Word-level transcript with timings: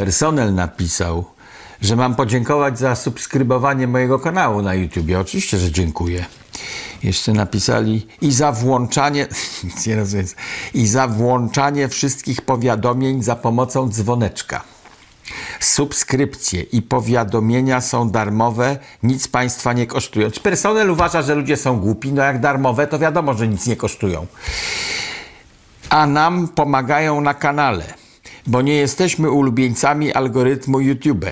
personel 0.00 0.54
napisał, 0.54 1.24
że 1.82 1.96
mam 1.96 2.14
podziękować 2.14 2.78
za 2.78 2.94
subskrybowanie 2.94 3.86
mojego 3.86 4.18
kanału 4.18 4.62
na 4.62 4.74
YouTube. 4.74 5.06
Oczywiście, 5.20 5.58
że 5.58 5.72
dziękuję. 5.72 6.24
Jeszcze 7.02 7.32
napisali 7.32 8.06
i 8.20 8.32
za 8.32 8.52
włączanie, 8.52 9.26
nie 9.86 9.96
rozumiem, 9.96 10.26
i 10.74 10.86
za 10.86 11.06
włączanie 11.06 11.88
wszystkich 11.88 12.42
powiadomień 12.42 13.22
za 13.22 13.36
pomocą 13.36 13.88
dzwoneczka. 13.88 14.62
Subskrypcje 15.60 16.62
i 16.62 16.82
powiadomienia 16.82 17.80
są 17.80 18.10
darmowe, 18.10 18.78
nic 19.02 19.28
państwa 19.28 19.72
nie 19.72 19.86
kosztują. 19.86 20.30
Czy 20.30 20.40
personel 20.40 20.90
uważa, 20.90 21.22
że 21.22 21.34
ludzie 21.34 21.56
są 21.56 21.80
głupi? 21.80 22.12
No 22.12 22.22
jak 22.22 22.40
darmowe, 22.40 22.86
to 22.86 22.98
wiadomo, 22.98 23.34
że 23.34 23.48
nic 23.48 23.66
nie 23.66 23.76
kosztują. 23.76 24.26
A 25.90 26.06
nam 26.06 26.48
pomagają 26.48 27.20
na 27.20 27.34
kanale, 27.34 27.99
bo 28.46 28.62
nie 28.62 28.74
jesteśmy 28.74 29.30
ulubieńcami 29.30 30.12
algorytmu 30.12 30.80
YouTube. 30.80 31.26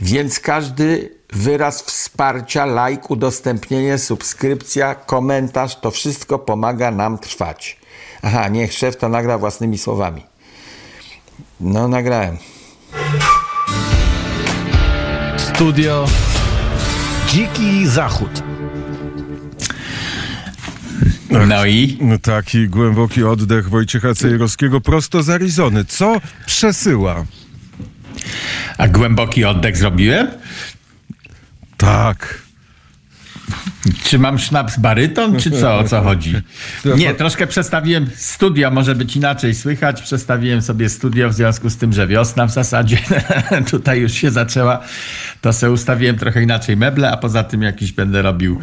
Więc 0.00 0.40
każdy 0.40 1.14
wyraz 1.32 1.82
wsparcia, 1.82 2.66
like, 2.66 3.08
udostępnienie, 3.08 3.98
subskrypcja, 3.98 4.94
komentarz, 4.94 5.80
to 5.80 5.90
wszystko 5.90 6.38
pomaga 6.38 6.90
nam 6.90 7.18
trwać. 7.18 7.80
Aha, 8.22 8.48
niech 8.48 8.72
szef 8.72 8.96
to 8.96 9.08
nagra 9.08 9.38
własnymi 9.38 9.78
słowami. 9.78 10.26
No, 11.60 11.88
nagrałem. 11.88 12.36
Studio 15.36 16.06
Dziki 17.26 17.86
Zachód. 17.86 18.49
No 21.30 21.66
i? 21.66 21.98
No 22.00 22.18
taki 22.18 22.68
głęboki 22.68 23.24
oddech 23.24 23.68
Wojciecha 23.68 24.14
Cejrowskiego 24.14 24.80
prosto 24.80 25.22
z 25.22 25.30
Arizony. 25.30 25.84
Co 25.84 26.20
przesyła? 26.46 27.24
A 28.78 28.88
głęboki 28.88 29.44
oddech 29.44 29.76
zrobiłem? 29.76 30.28
Tak. 31.76 32.42
Czy 34.04 34.18
mam 34.18 34.38
sznaps 34.38 34.78
baryton, 34.78 35.38
czy 35.38 35.50
co, 35.50 35.78
o 35.78 35.84
co 35.84 36.02
chodzi? 36.02 36.34
Nie, 36.96 37.14
troszkę 37.14 37.46
przestawiłem 37.46 38.06
studio, 38.16 38.70
może 38.70 38.94
być 38.94 39.16
inaczej 39.16 39.54
słychać. 39.54 40.02
Przestawiłem 40.02 40.62
sobie 40.62 40.88
studio 40.88 41.28
w 41.28 41.34
związku 41.34 41.70
z 41.70 41.76
tym, 41.76 41.92
że 41.92 42.06
wiosna 42.06 42.46
w 42.46 42.52
zasadzie 42.52 42.98
tutaj 43.70 44.00
już 44.00 44.12
się 44.12 44.30
zaczęła. 44.30 44.80
To 45.40 45.52
sobie 45.52 45.72
ustawiłem 45.72 46.18
trochę 46.18 46.42
inaczej 46.42 46.76
meble, 46.76 47.10
a 47.10 47.16
poza 47.16 47.44
tym 47.44 47.62
jakiś 47.62 47.92
będę 47.92 48.22
robił 48.22 48.60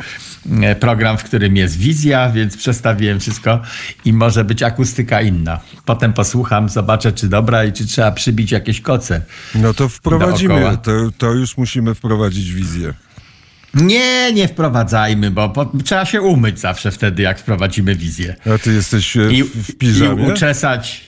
e, 0.62 0.76
program, 0.76 1.18
w 1.18 1.24
którym 1.24 1.56
jest 1.56 1.78
wizja, 1.78 2.30
więc 2.30 2.58
przestawiłem 2.58 3.20
wszystko 3.20 3.62
i 4.06 4.14
może 4.14 4.46
być 4.46 4.64
akustyka 4.64 5.22
inna. 5.22 5.59
Potem 5.86 6.14
posłucham, 6.14 6.70
zobaczę, 6.70 7.12
czy 7.12 7.28
dobra 7.28 7.66
i 7.66 7.74
czy 7.74 7.88
trzeba 7.88 8.12
przybić 8.12 8.52
jakieś 8.52 8.81
koce. 8.81 9.22
No 9.56 9.74
to 9.74 9.90
wprowadzimy, 9.90 10.78
to, 10.84 10.92
to 11.18 11.34
już 11.34 11.58
musimy 11.58 11.96
wprowadzić 11.96 12.54
wizję. 12.54 12.94
Nie, 13.81 14.33
nie 14.33 14.47
wprowadzajmy, 14.47 15.31
bo 15.31 15.50
po, 15.50 15.72
trzeba 15.86 16.06
się 16.06 16.22
umyć 16.22 16.59
zawsze 16.59 16.92
wtedy, 16.92 17.23
jak 17.23 17.39
wprowadzimy 17.39 17.95
wizję. 17.95 18.36
A 18.56 18.58
ty 18.58 18.73
jesteś 18.73 19.17
e, 19.17 19.31
I, 19.31 19.44
w, 19.44 19.47
w 19.47 19.78
piżamie? 19.78 20.23
I 20.28 20.31
uczesać. 20.31 21.08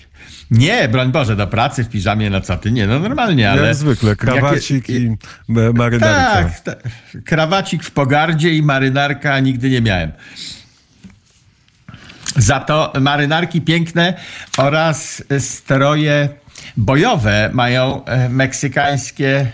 Nie, 0.52 0.88
broń 0.88 1.12
Boże, 1.12 1.36
do 1.36 1.48
pracy 1.48 1.84
w 1.84 1.90
piżamie, 1.90 2.30
no 2.30 2.42
co 2.42 2.58
ty, 2.58 2.72
nie, 2.72 2.88
no 2.88 3.00
normalnie, 3.00 3.52
ale... 3.52 3.68
Jak 3.68 3.76
zwykle, 3.76 4.16
krawacik 4.16 4.90
Jakie- 4.90 5.00
i 5.00 5.18
marynarka. 5.50 6.44
Tak, 6.44 6.60
tak, 6.60 6.78
krawacik 7.26 7.84
w 7.84 7.92
pogardzie 7.92 8.54
i 8.54 8.64
marynarka 8.64 9.40
nigdy 9.40 9.70
nie 9.70 9.82
miałem. 9.82 10.12
Za 12.36 12.60
to 12.60 12.94
marynarki 13.02 13.62
piękne 13.62 14.14
oraz 14.58 15.24
stroje 15.40 16.30
bojowe 16.78 17.50
mają 17.54 18.06
e, 18.06 18.30
meksykańskie 18.30 19.52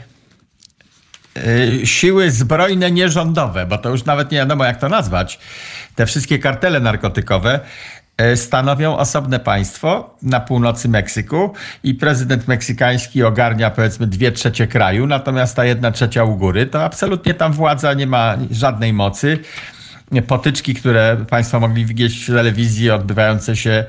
siły 1.83 2.31
zbrojne 2.31 2.91
nierządowe, 2.91 3.66
bo 3.66 3.78
to 3.78 3.89
już 3.89 4.05
nawet 4.05 4.31
nie 4.31 4.38
wiadomo 4.38 4.66
jak 4.66 4.80
to 4.80 4.89
nazwać. 4.89 5.39
Te 5.95 6.05
wszystkie 6.05 6.40
kartele 6.40 6.79
narkotykowe 6.79 7.59
e, 8.18 8.38
stanowią 8.38 8.97
osobne 8.97 9.40
państwo 9.40 10.16
na 10.22 10.40
północy 10.40 10.90
Meksyku 10.90 11.53
i 11.84 11.94
prezydent 11.94 12.47
meksykański 12.47 13.23
ogarnia 13.23 13.72
powiedzmy 13.72 14.07
dwie 14.07 14.31
trzecie 14.31 14.68
kraju, 14.68 15.07
natomiast 15.07 15.56
ta 15.56 15.66
jedna 15.66 15.91
trzecia 15.91 16.23
u 16.23 16.35
góry 16.35 16.66
to 16.66 16.84
absolutnie 16.84 17.34
tam 17.34 17.53
władza 17.53 17.94
nie 17.94 18.07
ma 18.07 18.38
żadnej 18.52 18.94
mocy. 18.94 19.40
Potyczki, 20.28 20.73
które 20.73 21.17
Państwo 21.29 21.59
mogli 21.59 21.85
widzieć 21.85 22.23
w 22.23 22.28
telewizji, 22.28 22.91
odbywające 22.91 23.56
się 23.56 23.85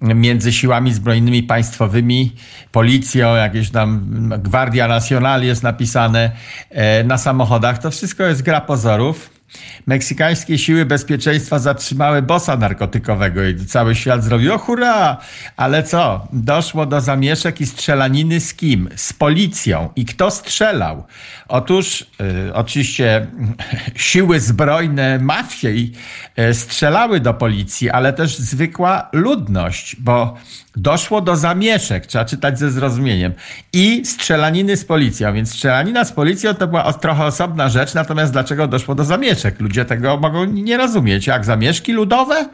między 0.00 0.52
siłami 0.52 0.92
zbrojnymi 0.92 1.42
państwowymi, 1.42 2.32
policją, 2.72 3.34
jakieś 3.34 3.70
tam 3.70 4.10
Guardia 4.38 4.88
Nacional 4.88 5.42
jest 5.42 5.62
napisane 5.62 6.30
e, 6.70 7.04
na 7.04 7.18
samochodach. 7.18 7.78
To 7.78 7.90
wszystko 7.90 8.22
jest 8.24 8.42
gra 8.42 8.60
pozorów. 8.60 9.37
Meksykańskie 9.86 10.58
siły 10.58 10.86
bezpieczeństwa 10.86 11.58
zatrzymały 11.58 12.22
bossa 12.22 12.56
narkotykowego 12.56 13.44
i 13.44 13.56
cały 13.66 13.94
świat 13.94 14.24
zrobił, 14.24 14.54
o 14.54 14.58
hurra! 14.58 15.16
Ale 15.56 15.82
co? 15.82 16.28
Doszło 16.32 16.86
do 16.86 17.00
zamieszek 17.00 17.60
i 17.60 17.66
strzelaniny 17.66 18.40
z 18.40 18.54
kim? 18.54 18.88
Z 18.96 19.12
policją. 19.12 19.90
I 19.96 20.04
kto 20.04 20.30
strzelał? 20.30 21.04
Otóż 21.48 22.06
y, 22.48 22.54
oczywiście 22.54 23.26
siły 23.96 24.40
zbrojne 24.40 25.18
mafii 25.18 25.92
y, 26.38 26.54
strzelały 26.54 27.20
do 27.20 27.34
policji, 27.34 27.90
ale 27.90 28.12
też 28.12 28.38
zwykła 28.38 29.08
ludność, 29.12 29.96
bo 29.96 30.36
doszło 30.78 31.20
do 31.20 31.36
zamieszek, 31.36 32.06
trzeba 32.06 32.24
czytać 32.24 32.58
ze 32.58 32.70
zrozumieniem, 32.70 33.32
i 33.72 34.06
strzelaniny 34.06 34.76
z 34.76 34.84
policją. 34.84 35.32
Więc 35.32 35.50
strzelanina 35.50 36.04
z 36.04 36.12
policją 36.12 36.54
to 36.54 36.66
była 36.66 36.92
trochę 36.92 37.24
osobna 37.24 37.68
rzecz, 37.68 37.94
natomiast 37.94 38.32
dlaczego 38.32 38.66
doszło 38.66 38.94
do 38.94 39.04
zamieszek? 39.04 39.60
Ludzie 39.60 39.84
tego 39.84 40.16
mogą 40.16 40.44
nie 40.44 40.76
rozumieć. 40.76 41.26
Jak 41.26 41.44
zamieszki 41.44 41.92
ludowe? 41.92 42.48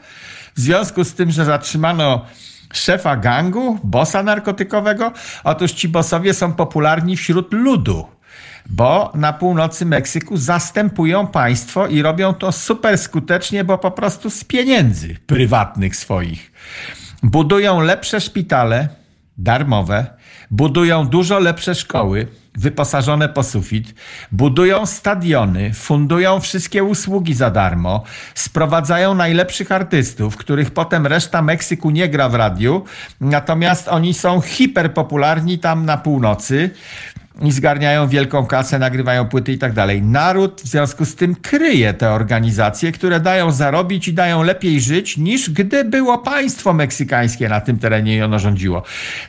W 0.57 0.61
związku 0.61 1.05
z 1.05 1.15
tym, 1.15 1.31
że 1.31 1.45
zatrzymano 1.45 2.27
szefa 2.73 3.17
gangu, 3.17 3.79
bossa 3.85 4.23
narkotykowego, 4.23 5.13
otóż 5.45 5.73
ci 5.73 5.89
bossowie 5.89 6.35
są 6.35 6.53
popularni 6.53 7.17
wśród 7.17 7.53
ludu 7.53 8.07
bo 8.71 9.13
na 9.15 9.33
północy 9.33 9.87
Meksyku 9.87 10.37
zastępują 10.37 11.27
państwo 11.27 11.87
i 11.87 12.03
robią 12.03 12.35
to 12.35 12.53
super 12.53 12.99
skutecznie, 12.99 13.65
bo 13.65 13.79
po 13.79 13.91
prostu 13.91 14.31
z 14.31 14.45
pieniędzy 14.45 15.17
prywatnych 15.27 15.97
swoich. 15.97 16.53
Budują 17.25 17.81
lepsze 17.81 18.21
szpitale, 18.21 18.89
darmowe, 19.39 20.07
budują 20.51 21.07
dużo 21.07 21.39
lepsze 21.39 21.75
szkoły, 21.75 22.27
wyposażone 22.55 23.29
po 23.29 23.43
sufit, 23.43 23.95
budują 24.33 24.87
stadiony, 24.87 25.75
fundują 25.75 26.41
wszystkie 26.41 26.85
usługi 26.85 27.35
za 27.35 27.51
darmo, 27.51 28.03
sprowadzają 28.35 29.15
najlepszych 29.15 29.73
artystów, 29.73 30.37
których 30.37 30.71
potem 30.71 31.07
reszta 31.07 31.43
Meksyku 31.43 31.91
nie 31.91 32.09
gra 32.09 32.29
w 32.29 32.35
radiu, 32.35 32.85
natomiast 33.21 33.89
oni 33.89 34.15
są 34.15 34.41
hiperpopularni 34.41 35.59
tam 35.59 35.85
na 35.85 35.97
północy 35.97 36.71
i 37.43 37.53
zgarniają 37.53 38.09
wielką 38.09 38.47
kasę, 38.47 38.79
nagrywają 38.79 39.29
płyty 39.29 39.53
i 39.53 39.59
tak 39.59 39.73
dalej. 39.73 40.03
Naród 40.03 40.61
w 40.65 40.67
związku 40.69 41.05
z 41.05 41.15
tym 41.15 41.35
kryje 41.35 41.95
te 41.95 42.11
organizacje, 42.11 42.93
które 42.93 43.21
dają 43.21 43.51
zarobić 43.53 44.09
i 44.09 44.13
dają 44.13 44.43
lepiej 44.43 44.81
żyć, 44.81 45.17
niż 45.17 45.51
gdy 45.51 45.85
było 45.85 46.19
państwo 46.19 46.73
meksykańskie 46.73 47.49
na 47.49 47.61
tym 47.61 47.79
terenie 47.79 48.17
i 48.17 48.23
ono 48.23 48.39
rządziło. 48.39 48.83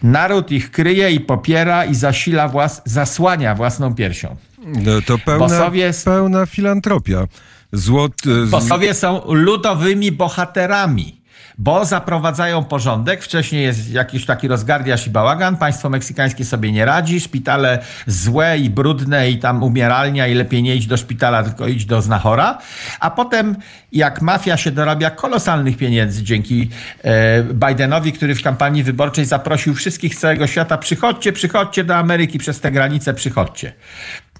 Naród 0.03 0.51
ich 0.51 0.71
kryje 0.71 1.11
i 1.11 1.19
popiera 1.19 1.85
i 1.85 1.95
zasila 1.95 2.47
włas, 2.47 2.81
zasłania 2.85 3.55
własną 3.55 3.95
piersią. 3.95 4.35
No, 4.65 5.01
to 5.05 5.17
pełna, 5.17 5.45
Bossowie- 5.47 6.03
pełna 6.05 6.45
filantropia. 6.45 7.27
Złot, 7.71 8.13
e, 8.43 8.47
Bossowie 8.47 8.93
są 8.93 9.21
ludowymi 9.33 10.11
bohaterami. 10.11 11.21
Bo 11.57 11.85
zaprowadzają 11.85 12.63
porządek. 12.63 13.23
Wcześniej 13.23 13.63
jest 13.63 13.91
jakiś 13.91 14.25
taki 14.25 14.47
rozgardiasz 14.47 15.07
i 15.07 15.09
bałagan. 15.09 15.57
Państwo 15.57 15.89
meksykańskie 15.89 16.45
sobie 16.45 16.71
nie 16.71 16.85
radzi. 16.85 17.21
Szpitale 17.21 17.79
złe 18.07 18.57
i 18.57 18.69
brudne 18.69 19.29
i 19.29 19.39
tam 19.39 19.63
umieralnia 19.63 20.27
i 20.27 20.33
lepiej 20.33 20.63
nie 20.63 20.75
idź 20.75 20.87
do 20.87 20.97
szpitala, 20.97 21.43
tylko 21.43 21.67
idź 21.67 21.85
do 21.85 22.01
znachora. 22.01 22.57
A 22.99 23.11
potem 23.11 23.55
jak 23.91 24.21
mafia 24.21 24.57
się 24.57 24.71
dorabia 24.71 25.09
kolosalnych 25.09 25.77
pieniędzy 25.77 26.23
dzięki 26.23 26.69
e, 27.03 27.43
Bidenowi, 27.43 28.13
który 28.13 28.35
w 28.35 28.43
kampanii 28.43 28.83
wyborczej 28.83 29.25
zaprosił 29.25 29.73
wszystkich 29.75 30.15
z 30.15 30.19
całego 30.19 30.47
świata 30.47 30.77
przychodźcie, 30.77 31.33
przychodźcie 31.33 31.83
do 31.83 31.95
Ameryki 31.95 32.37
przez 32.37 32.59
te 32.59 32.71
granice, 32.71 33.13
przychodźcie. 33.13 33.73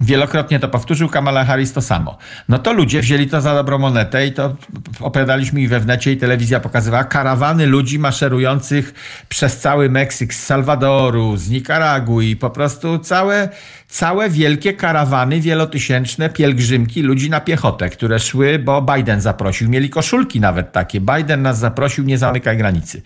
Wielokrotnie 0.02 0.60
to 0.60 0.68
powtórzył 0.68 1.10
Kamala 1.10 1.46
Harris 1.46 1.74
to 1.74 1.82
samo. 1.82 2.18
No 2.50 2.60
to 2.60 2.74
ludzie 2.74 3.02
wzięli 3.02 3.28
to 3.28 3.42
za 3.42 3.54
dobrą 3.54 3.78
monetę 3.78 4.28
i 4.28 4.32
to 4.32 4.56
opowiadaliśmy 5.00 5.62
i 5.62 5.68
we 5.68 5.80
wnecie 5.80 6.12
i 6.12 6.18
telewizja 6.18 6.60
pokazywała 6.60 7.04
karawany 7.04 7.66
ludzi 7.66 8.00
maszerujących 8.00 8.94
przez 9.30 9.60
cały 9.60 9.90
Meksyk, 9.90 10.34
z 10.34 10.46
Salwadoru, 10.46 11.38
z 11.38 11.50
Nikaragui, 11.50 12.36
po 12.36 12.50
prostu 12.50 13.00
całe, 13.00 13.50
całe 13.88 14.30
wielkie 14.30 14.74
karawany 14.74 15.42
wielotysięczne, 15.42 16.30
pielgrzymki 16.30 17.02
ludzi 17.02 17.30
na 17.30 17.42
piechotę, 17.42 17.90
które 17.90 18.20
szły, 18.20 18.60
bo 18.60 18.82
Biden 18.82 19.22
zaprosił. 19.22 19.70
Mieli 19.70 19.90
koszulki 19.90 20.40
nawet 20.40 20.72
takie. 20.72 21.02
Biden 21.02 21.42
nas 21.42 21.60
zaprosił, 21.60 22.04
nie 22.04 22.18
zamykaj 22.18 22.58
granicy. 22.58 23.02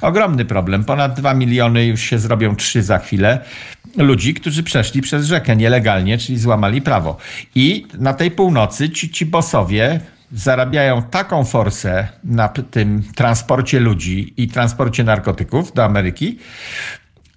Ogromny 0.00 0.44
problem. 0.44 0.84
Ponad 0.84 1.14
2 1.14 1.34
miliony, 1.34 1.86
już 1.86 2.00
się 2.00 2.18
zrobią 2.18 2.56
3 2.56 2.82
za 2.82 2.98
chwilę. 2.98 3.40
Ludzi, 3.96 4.34
którzy 4.34 4.62
przeszli 4.62 5.02
przez 5.02 5.26
rzekę 5.26 5.56
nielegalnie, 5.56 6.18
czyli 6.18 6.38
złamali 6.38 6.82
prawo. 6.82 7.16
I 7.54 7.86
na 7.98 8.14
tej 8.14 8.30
północy 8.30 8.90
ci, 8.90 9.10
ci 9.10 9.26
bosowie 9.26 10.00
zarabiają 10.32 11.02
taką 11.02 11.44
forsę 11.44 12.08
na 12.24 12.48
tym 12.48 13.02
transporcie 13.14 13.80
ludzi 13.80 14.34
i 14.36 14.48
transporcie 14.48 15.04
narkotyków 15.04 15.72
do 15.72 15.84
Ameryki, 15.84 16.38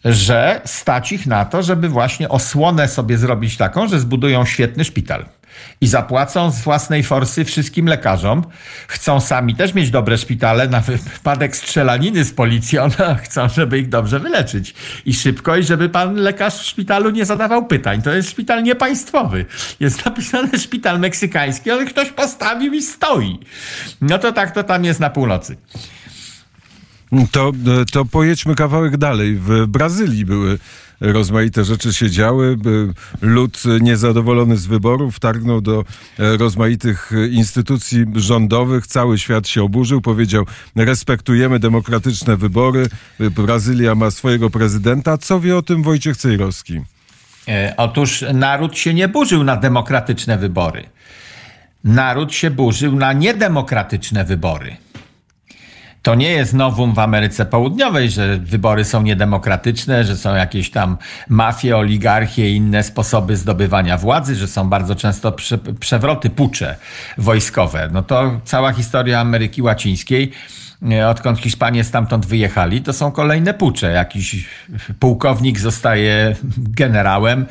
że 0.06 0.62
stać 0.66 1.12
ich 1.12 1.28
na 1.28 1.46
to, 1.46 1.64
żeby 1.64 1.90
właśnie 1.90 2.30
osłonę 2.30 2.88
sobie 2.88 3.18
zrobić 3.18 3.58
taką, 3.58 3.88
że 3.88 4.00
zbudują 4.00 4.46
świetny 4.46 4.84
szpital. 4.84 5.26
I 5.82 5.88
zapłacą 5.88 6.52
z 6.52 6.62
własnej 6.62 7.04
forsy 7.04 7.46
wszystkim 7.46 7.86
lekarzom. 7.86 8.44
Chcą 8.88 9.20
sami 9.20 9.56
też 9.56 9.74
mieć 9.74 9.90
dobre 9.90 10.18
szpitale 10.18 10.68
na 10.68 10.82
wypadek 10.82 11.56
strzelaniny 11.56 12.24
z 12.24 12.34
policją. 12.34 12.90
No, 13.00 13.16
chcą, 13.16 13.50
żeby 13.50 13.80
ich 13.80 13.90
dobrze 13.90 14.20
wyleczyć. 14.20 14.74
I 15.06 15.14
szybko, 15.14 15.58
i 15.58 15.64
żeby 15.64 15.90
pan 15.90 16.16
lekarz 16.16 16.60
w 16.60 16.66
szpitalu 16.66 17.10
nie 17.10 17.26
zadawał 17.26 17.66
pytań. 17.66 18.02
To 18.02 18.14
jest 18.14 18.30
szpital 18.30 18.64
niepaństwowy. 18.64 19.46
Jest 19.80 20.06
napisane 20.06 20.60
szpital 20.60 21.00
meksykański, 21.00 21.72
ale 21.72 21.86
ktoś 21.86 22.10
postawił 22.10 22.74
i 22.74 22.82
stoi. 22.82 23.40
No 24.02 24.18
to 24.18 24.32
tak 24.32 24.52
to 24.52 24.64
tam 24.64 24.86
jest 24.86 25.00
na 25.00 25.10
północy. 25.10 25.58
To, 27.32 27.52
to 27.92 28.06
pojedźmy 28.06 28.56
kawałek 28.56 28.98
dalej. 28.98 29.36
W 29.36 29.68
Brazylii 29.68 30.26
były 30.26 30.58
rozmaite 31.02 31.64
rzeczy 31.64 31.94
się 31.94 32.10
działy. 32.10 32.58
Lud 33.22 33.64
niezadowolony 33.82 34.58
z 34.58 34.66
wyborów 34.66 35.20
targnął 35.20 35.62
do 35.62 35.84
e, 36.20 36.38
rozmaitych 36.38 37.12
instytucji 37.32 38.06
rządowych. 38.16 38.88
Cały 38.88 39.18
świat 39.18 39.48
się 39.48 39.64
oburzył. 39.64 40.02
Powiedział, 40.02 40.46
respektujemy 40.76 41.60
demokratyczne 41.60 42.38
wybory. 42.38 42.88
Brazylia 43.20 43.96
ma 43.96 44.12
swojego 44.12 44.50
prezydenta. 44.50 45.18
Co 45.18 45.40
wie 45.40 45.58
o 45.58 45.62
tym 45.62 45.84
Wojciech 45.84 46.18
Cejrowski? 46.18 46.82
E, 47.48 47.74
otóż 47.78 48.26
naród 48.34 48.78
się 48.78 48.94
nie 48.94 49.08
burzył 49.08 49.44
na 49.44 49.58
demokratyczne 49.58 50.38
wybory. 50.38 50.84
Naród 51.84 52.34
się 52.34 52.52
burzył 52.52 52.96
na 52.96 53.14
niedemokratyczne 53.14 54.26
wybory. 54.26 54.78
To 56.02 56.16
nie 56.16 56.30
jest 56.30 56.54
nowum 56.54 56.94
w 56.94 57.00
Ameryce 57.00 57.46
Południowej, 57.46 58.10
że 58.10 58.38
wybory 58.38 58.86
są 58.86 59.02
niedemokratyczne, 59.02 60.04
że 60.04 60.18
są 60.18 60.36
jakieś 60.36 60.72
tam 60.72 60.98
mafie, 61.30 61.78
oligarchie 61.78 62.50
i 62.50 62.56
inne 62.56 62.84
sposoby 62.84 63.38
zdobywania 63.38 63.98
władzy, 63.98 64.36
że 64.36 64.48
są 64.48 64.70
bardzo 64.70 64.96
często 64.96 65.32
prze, 65.32 65.58
przewroty, 65.58 66.30
pucze 66.30 66.76
wojskowe. 67.18 67.90
No 67.92 68.04
to 68.04 68.40
cała 68.44 68.74
historia 68.74 69.20
Ameryki 69.20 69.62
Łacińskiej 69.62 70.32
e, 70.92 71.10
odkąd 71.10 71.40
Hiszpanie 71.40 71.84
stamtąd 71.84 72.26
wyjechali, 72.26 72.82
to 72.82 72.94
są 72.94 73.12
kolejne 73.12 73.54
pucze. 73.54 73.92
Jakiś 73.92 74.50
pułkownik 75.00 75.60
zostaje 75.60 76.36
generałem. 76.58 77.46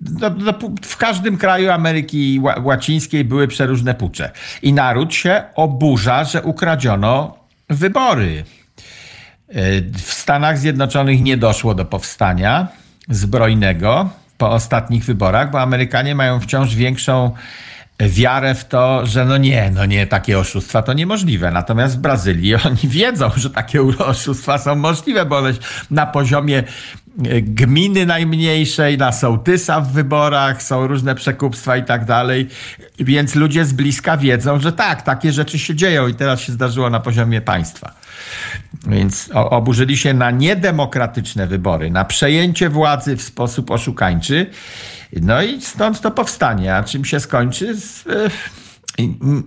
No, 0.00 0.30
no, 0.38 0.52
w 0.82 0.96
każdym 0.96 1.38
kraju 1.38 1.70
Ameryki 1.70 2.40
Łacińskiej 2.62 3.24
były 3.24 3.48
przeróżne 3.48 3.94
pucze. 3.94 4.30
I 4.62 4.72
naród 4.72 5.14
się 5.14 5.42
oburza, 5.54 6.24
że 6.24 6.42
ukradziono 6.42 7.39
wybory. 7.70 8.44
E, 9.48 9.54
w 9.92 10.12
Stanach 10.12 10.58
Zjednoczonych 10.58 11.22
nie 11.22 11.36
doszło 11.36 11.74
do 11.74 11.84
powstania 11.84 12.68
zbrojnego 13.08 14.10
po 14.38 14.50
ostatnich 14.50 15.04
wyborach, 15.04 15.50
bo 15.50 15.60
Amerykanie 15.60 16.14
mają 16.14 16.40
wciąż 16.40 16.74
większą 16.74 17.30
wiarę 18.08 18.54
w 18.54 18.64
to, 18.64 19.06
że 19.06 19.24
no 19.24 19.36
nie, 19.36 19.70
no 19.74 19.86
nie, 19.86 20.06
takie 20.06 20.38
oszustwa 20.38 20.82
to 20.82 20.92
niemożliwe. 20.92 21.50
Natomiast 21.50 21.96
w 21.96 22.00
Brazylii 22.00 22.54
oni 22.66 22.76
wiedzą, 22.84 23.30
że 23.36 23.50
takie 23.50 23.82
oszustwa 23.82 24.58
są 24.58 24.74
możliwe, 24.74 25.26
bo 25.26 25.38
one 25.38 25.52
na 25.90 26.06
poziomie 26.06 26.58
e, 26.58 27.42
gminy 27.42 28.06
najmniejszej, 28.06 28.98
na 28.98 29.12
sołtysa 29.12 29.80
w 29.80 29.92
wyborach, 29.92 30.62
są 30.62 30.86
różne 30.86 31.14
przekupstwa 31.14 31.76
i 31.76 31.84
tak 31.84 32.04
dalej. 32.04 32.48
Więc 32.98 33.34
ludzie 33.34 33.64
z 33.64 33.72
bliska 33.72 34.16
wiedzą, 34.16 34.60
że 34.60 34.72
tak, 34.72 35.02
takie 35.02 35.32
rzeczy 35.32 35.58
się 35.58 35.74
dzieją 35.74 36.08
i 36.08 36.14
teraz 36.14 36.40
się 36.40 36.52
zdarzyło 36.52 36.90
na 36.90 37.00
poziomie 37.00 37.40
państwa. 37.40 37.99
Więc 38.86 39.30
oburzyli 39.32 39.96
się 39.96 40.14
na 40.14 40.30
niedemokratyczne 40.30 41.46
wybory, 41.46 41.90
na 41.90 42.04
przejęcie 42.04 42.68
władzy 42.68 43.16
w 43.16 43.22
sposób 43.22 43.70
oszukańczy. 43.70 44.50
No 45.12 45.42
i 45.42 45.62
stąd 45.62 46.00
to 46.00 46.10
powstanie. 46.10 46.74
A 46.74 46.84
czym 46.84 47.04
się 47.04 47.20
skończy? 47.20 47.76
E, 48.10 48.30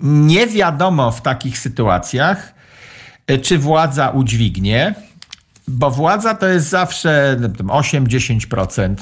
nie 0.02 0.48
wiadomo 0.48 1.12
w 1.12 1.22
takich 1.22 1.58
sytuacjach, 1.58 2.54
e, 3.28 3.38
czy 3.38 3.58
władza 3.58 4.10
udźwignie, 4.10 4.96
bo 5.68 5.92
władza 5.92 6.36
to 6.36 6.48
jest 6.48 6.70
zawsze 6.70 7.38
8-10% 7.68 8.92
e, 8.92 8.96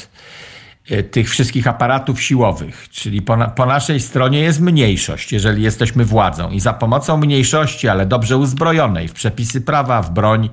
tych 1.12 1.30
wszystkich 1.30 1.68
aparatów 1.68 2.22
siłowych, 2.22 2.90
czyli 2.90 3.22
po, 3.22 3.38
na, 3.38 3.48
po, 3.48 3.66
naszej 3.66 4.00
stronie 4.00 4.40
jest 4.40 4.62
mniejszość, 4.62 5.34
jeżeli 5.34 5.64
jesteśmy 5.64 6.06
władzą 6.06 6.50
i 6.50 6.60
za 6.60 6.74
pomocą 6.74 7.18
mniejszości, 7.18 7.88
ale 7.88 8.06
dobrze 8.06 8.38
uzbrojonej 8.38 9.08
w 9.08 9.14
przepisy 9.14 9.62
prawa, 9.62 10.02
w 10.02 10.12
broń, 10.12 10.50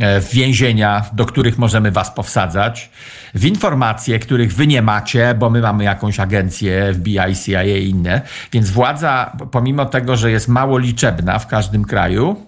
E, 0.00 0.20
w 0.20 0.30
więzienia, 0.30 1.04
do 1.12 1.26
których 1.26 1.58
możemy 1.58 1.90
was 1.90 2.10
powsadzać, 2.10 2.90
w 3.34 3.44
informacje, 3.44 4.18
których 4.18 4.54
wy 4.54 4.66
nie 4.66 4.82
macie, 4.82 5.34
bo 5.38 5.50
my 5.50 5.60
mamy 5.60 5.84
jakąś 5.84 6.20
agencję 6.20 6.94
FBI, 6.94 7.36
CIA 7.44 7.62
i 7.62 7.88
inne. 7.88 8.20
Więc 8.52 8.70
władza, 8.70 9.36
pomimo 9.50 9.86
tego, 9.86 10.16
że 10.16 10.30
jest 10.30 10.48
mało 10.48 10.78
liczebna 10.78 11.38
w 11.38 11.46
każdym 11.46 11.84
kraju, 11.84 12.46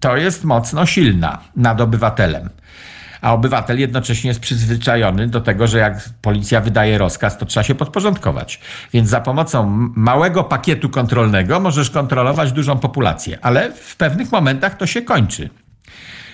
to 0.00 0.16
jest 0.16 0.44
mocno 0.44 0.86
silna 0.86 1.38
nad 1.56 1.80
obywatelem. 1.80 2.48
A 3.20 3.32
obywatel 3.32 3.80
jednocześnie 3.80 4.28
jest 4.28 4.40
przyzwyczajony 4.40 5.28
do 5.28 5.40
tego, 5.40 5.66
że 5.66 5.78
jak 5.78 6.08
policja 6.22 6.60
wydaje 6.60 6.98
rozkaz, 6.98 7.38
to 7.38 7.46
trzeba 7.46 7.64
się 7.64 7.74
podporządkować. 7.74 8.60
Więc 8.92 9.08
za 9.08 9.20
pomocą 9.20 9.66
małego 9.96 10.44
pakietu 10.44 10.88
kontrolnego 10.88 11.60
możesz 11.60 11.90
kontrolować 11.90 12.52
dużą 12.52 12.78
populację, 12.78 13.38
ale 13.42 13.72
w 13.72 13.96
pewnych 13.96 14.32
momentach 14.32 14.76
to 14.76 14.86
się 14.86 15.02
kończy. 15.02 15.50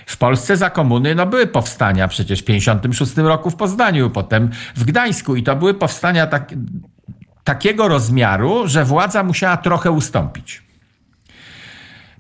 W 0.07 0.17
Polsce 0.17 0.57
za 0.57 0.71
komuny 0.71 1.15
no, 1.15 1.27
były 1.27 1.47
powstania, 1.47 2.09
przecież 2.09 2.41
w 2.41 2.45
56 2.45 3.17
roku 3.17 3.51
w 3.51 3.57
Poznaniu, 3.57 4.11
potem 4.11 4.51
w 4.77 4.85
Gdańsku 4.85 5.37
i 5.37 5.43
to 5.43 5.57
były 5.57 5.75
powstania 5.75 6.27
tak, 6.27 6.55
takiego 7.45 7.89
rozmiaru, 7.89 8.69
że 8.69 8.85
władza 8.85 9.23
musiała 9.23 9.57
trochę 9.57 9.91
ustąpić. 9.91 10.63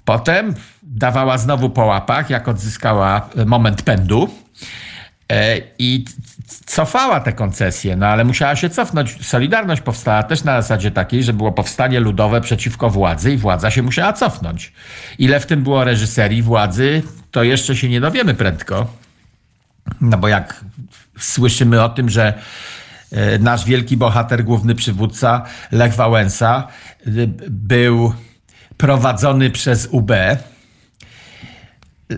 Potem 0.04 0.54
dawała 0.82 1.38
znowu 1.38 1.70
po 1.70 1.84
łapach, 1.84 2.30
jak 2.30 2.48
odzyskała 2.48 3.28
moment 3.46 3.82
pędu 3.82 4.28
i 5.78 6.04
cofała 6.66 7.20
te 7.20 7.32
koncesje, 7.32 7.96
no 7.96 8.06
ale 8.06 8.24
musiała 8.24 8.56
się 8.56 8.70
cofnąć. 8.70 9.26
Solidarność 9.26 9.82
powstała 9.82 10.22
też 10.22 10.44
na 10.44 10.62
zasadzie 10.62 10.90
takiej, 10.90 11.24
że 11.24 11.32
było 11.32 11.52
powstanie 11.52 12.00
ludowe 12.00 12.40
przeciwko 12.40 12.90
władzy 12.90 13.32
i 13.32 13.36
władza 13.36 13.70
się 13.70 13.82
musiała 13.82 14.12
cofnąć. 14.12 14.72
Ile 15.18 15.40
w 15.40 15.46
tym 15.46 15.62
było 15.62 15.84
reżyserii 15.84 16.42
władzy, 16.42 17.02
to 17.30 17.42
jeszcze 17.42 17.76
się 17.76 17.88
nie 17.88 18.00
dowiemy 18.00 18.34
prędko. 18.34 18.86
No 20.00 20.18
bo 20.18 20.28
jak 20.28 20.64
słyszymy 21.18 21.82
o 21.82 21.88
tym, 21.88 22.10
że 22.10 22.34
e, 23.12 23.38
nasz 23.38 23.64
wielki 23.64 23.96
bohater, 23.96 24.44
główny 24.44 24.74
przywódca 24.74 25.42
Lech 25.72 25.94
Wałęsa 25.94 26.68
e, 27.06 27.10
był 27.50 28.12
prowadzony 28.76 29.50
przez 29.50 29.88
UB, 29.90 30.12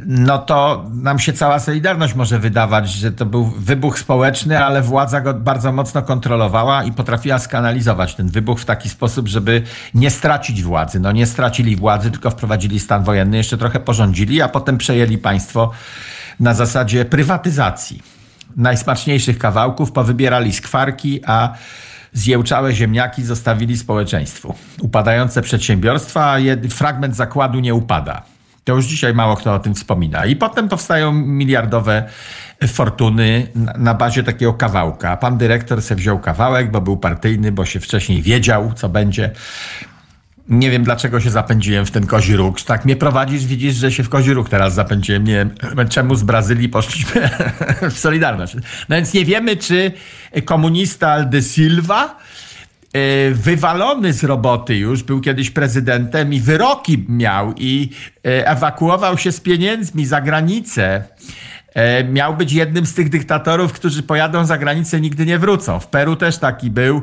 no 0.07 0.38
to 0.38 0.85
nam 0.95 1.18
się 1.18 1.33
cała 1.33 1.59
Solidarność 1.59 2.14
może 2.14 2.38
wydawać, 2.38 2.90
że 2.90 3.12
to 3.12 3.26
był 3.26 3.45
wybuch 3.45 3.99
społeczny, 3.99 4.64
ale 4.64 4.83
władza 4.83 5.21
go 5.21 5.35
bardzo 5.35 5.73
mocno 5.73 6.02
kontrolowała 6.02 6.85
i 6.85 6.92
potrafiła 6.92 7.38
skanalizować 7.38 8.14
ten 8.14 8.28
wybuch 8.28 8.61
w 8.61 8.64
taki 8.64 8.88
sposób, 8.88 9.28
żeby 9.28 9.62
nie 9.95 10.11
stracić 10.11 10.62
władzy. 10.62 11.00
No 11.00 11.12
nie 11.12 11.26
stracili 11.26 11.76
władzy, 11.76 12.11
tylko 12.11 12.30
wprowadzili 12.30 12.80
stan 12.80 13.04
wojenny, 13.04 13.37
jeszcze 13.37 13.59
trochę 13.59 13.80
porządzili, 13.80 14.42
a 14.42 14.49
potem 14.49 14.78
przejęli 14.78 15.18
państwo 15.18 15.71
na 16.40 16.54
zasadzie 16.54 17.04
prywatyzacji. 17.04 18.02
Najsmaczniejszych 18.57 19.38
kawałków 19.38 19.92
powybierali 19.92 20.52
skwarki, 20.52 21.21
a 21.26 21.54
zjełczałe 22.12 22.75
ziemniaki 22.75 23.25
zostawili 23.25 23.76
społeczeństwu. 23.76 24.54
Upadające 24.80 25.42
przedsiębiorstwa, 25.42 26.37
fragment 26.71 27.16
zakładu 27.16 27.61
nie 27.61 27.75
upada. 27.75 28.23
To 28.68 28.75
już 28.75 28.87
dzisiaj 28.87 29.14
mało 29.14 29.37
kto 29.37 29.54
o 29.54 29.58
tym 29.58 29.75
wspomina. 29.75 30.26
I 30.26 30.37
potem 30.37 30.68
powstają 30.68 31.12
miliardowe 31.12 32.08
fortuny 32.66 33.46
na 33.78 33.94
bazie 33.94 34.22
takiego 34.22 34.54
kawałka. 34.54 35.16
Pan 35.16 35.38
dyrektor 35.38 35.82
se 35.82 35.94
wziął 35.94 36.18
kawałek, 36.18 36.70
bo 36.70 36.80
był 36.80 36.96
partyjny, 36.96 37.52
bo 37.52 37.64
się 37.64 37.80
wcześniej 37.80 38.22
wiedział, 38.22 38.72
co 38.76 38.88
będzie. 38.88 39.30
Nie 40.48 40.70
wiem, 40.70 40.84
dlaczego 40.84 41.20
się 41.20 41.30
zapędziłem 41.30 41.87
w 41.87 41.90
ten 41.90 42.06
kozi 42.06 42.37
róg. 42.37 42.60
Tak 42.60 42.84
mnie 42.84 42.96
prowadzisz, 42.96 43.46
widzisz, 43.46 43.75
że 43.75 43.92
się 43.92 44.02
w 44.02 44.08
kozi 44.08 44.34
róg 44.34 44.48
teraz 44.48 44.75
zapędziłem. 44.75 45.25
Nie 45.25 45.34
wiem, 45.34 45.54
czemu 45.88 46.14
z 46.14 46.22
Brazylii 46.22 46.68
poszliśmy 46.68 47.30
w 47.94 47.98
Solidarność. 47.98 48.54
No 48.88 48.96
więc 48.96 49.14
nie 49.14 49.25
wiemy, 49.25 49.56
czy 49.56 49.92
komunista 50.44 51.25
de 51.25 51.42
Silva 51.42 52.18
wywalony 53.33 54.12
z 54.12 54.25
roboty 54.25 54.76
już, 54.76 55.02
był 55.02 55.21
kiedyś 55.21 55.50
prezydentem 55.50 56.33
i 56.33 56.40
wyroki 56.40 57.04
miał 57.09 57.54
i 57.57 57.90
e, 58.25 58.49
ewakuował 58.49 59.18
się 59.18 59.33
z 59.33 59.40
pieniędzmi 59.40 60.07
za 60.07 60.21
granicę. 60.21 61.04
e, 61.75 62.04
miał 62.04 62.37
być 62.37 62.52
jednym 62.52 62.87
z 62.87 62.95
tych 62.95 63.09
dyktatorów, 63.09 63.73
którzy 63.73 64.02
pojadą 64.02 64.45
za 64.45 64.59
granicę 64.59 64.99
i 64.99 65.00
nigdy 65.00 65.26
nie 65.26 65.38
wrócą. 65.38 65.80
W 65.80 65.87
Peru 65.87 66.16
też 66.16 66.38
taki 66.38 66.71
był, 66.71 67.02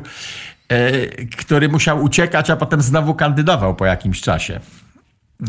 e, 0.68 1.06
który 1.26 1.68
musiał 1.68 2.02
uciekać, 2.02 2.50
a 2.50 2.56
potem 2.56 2.82
znowu 2.82 3.14
kandydował 3.14 3.74
po 3.74 3.86
jakimś 3.86 4.20
czasie. 4.20 4.60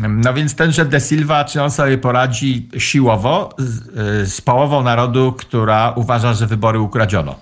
No 0.08 0.34
więc 0.34 0.54
tenże 0.54 0.84
De 0.84 1.00
Silva, 1.00 1.44
czy 1.44 1.62
on 1.62 1.70
sobie 1.70 1.98
poradzi 1.98 2.68
siłowo 2.78 3.50
z, 3.58 4.32
z 4.32 4.40
połową 4.40 4.82
narodu, 4.82 5.32
która 5.32 5.92
uważa, 5.96 6.34
że 6.34 6.46
wybory 6.46 6.80
ukradziono? 6.80 7.34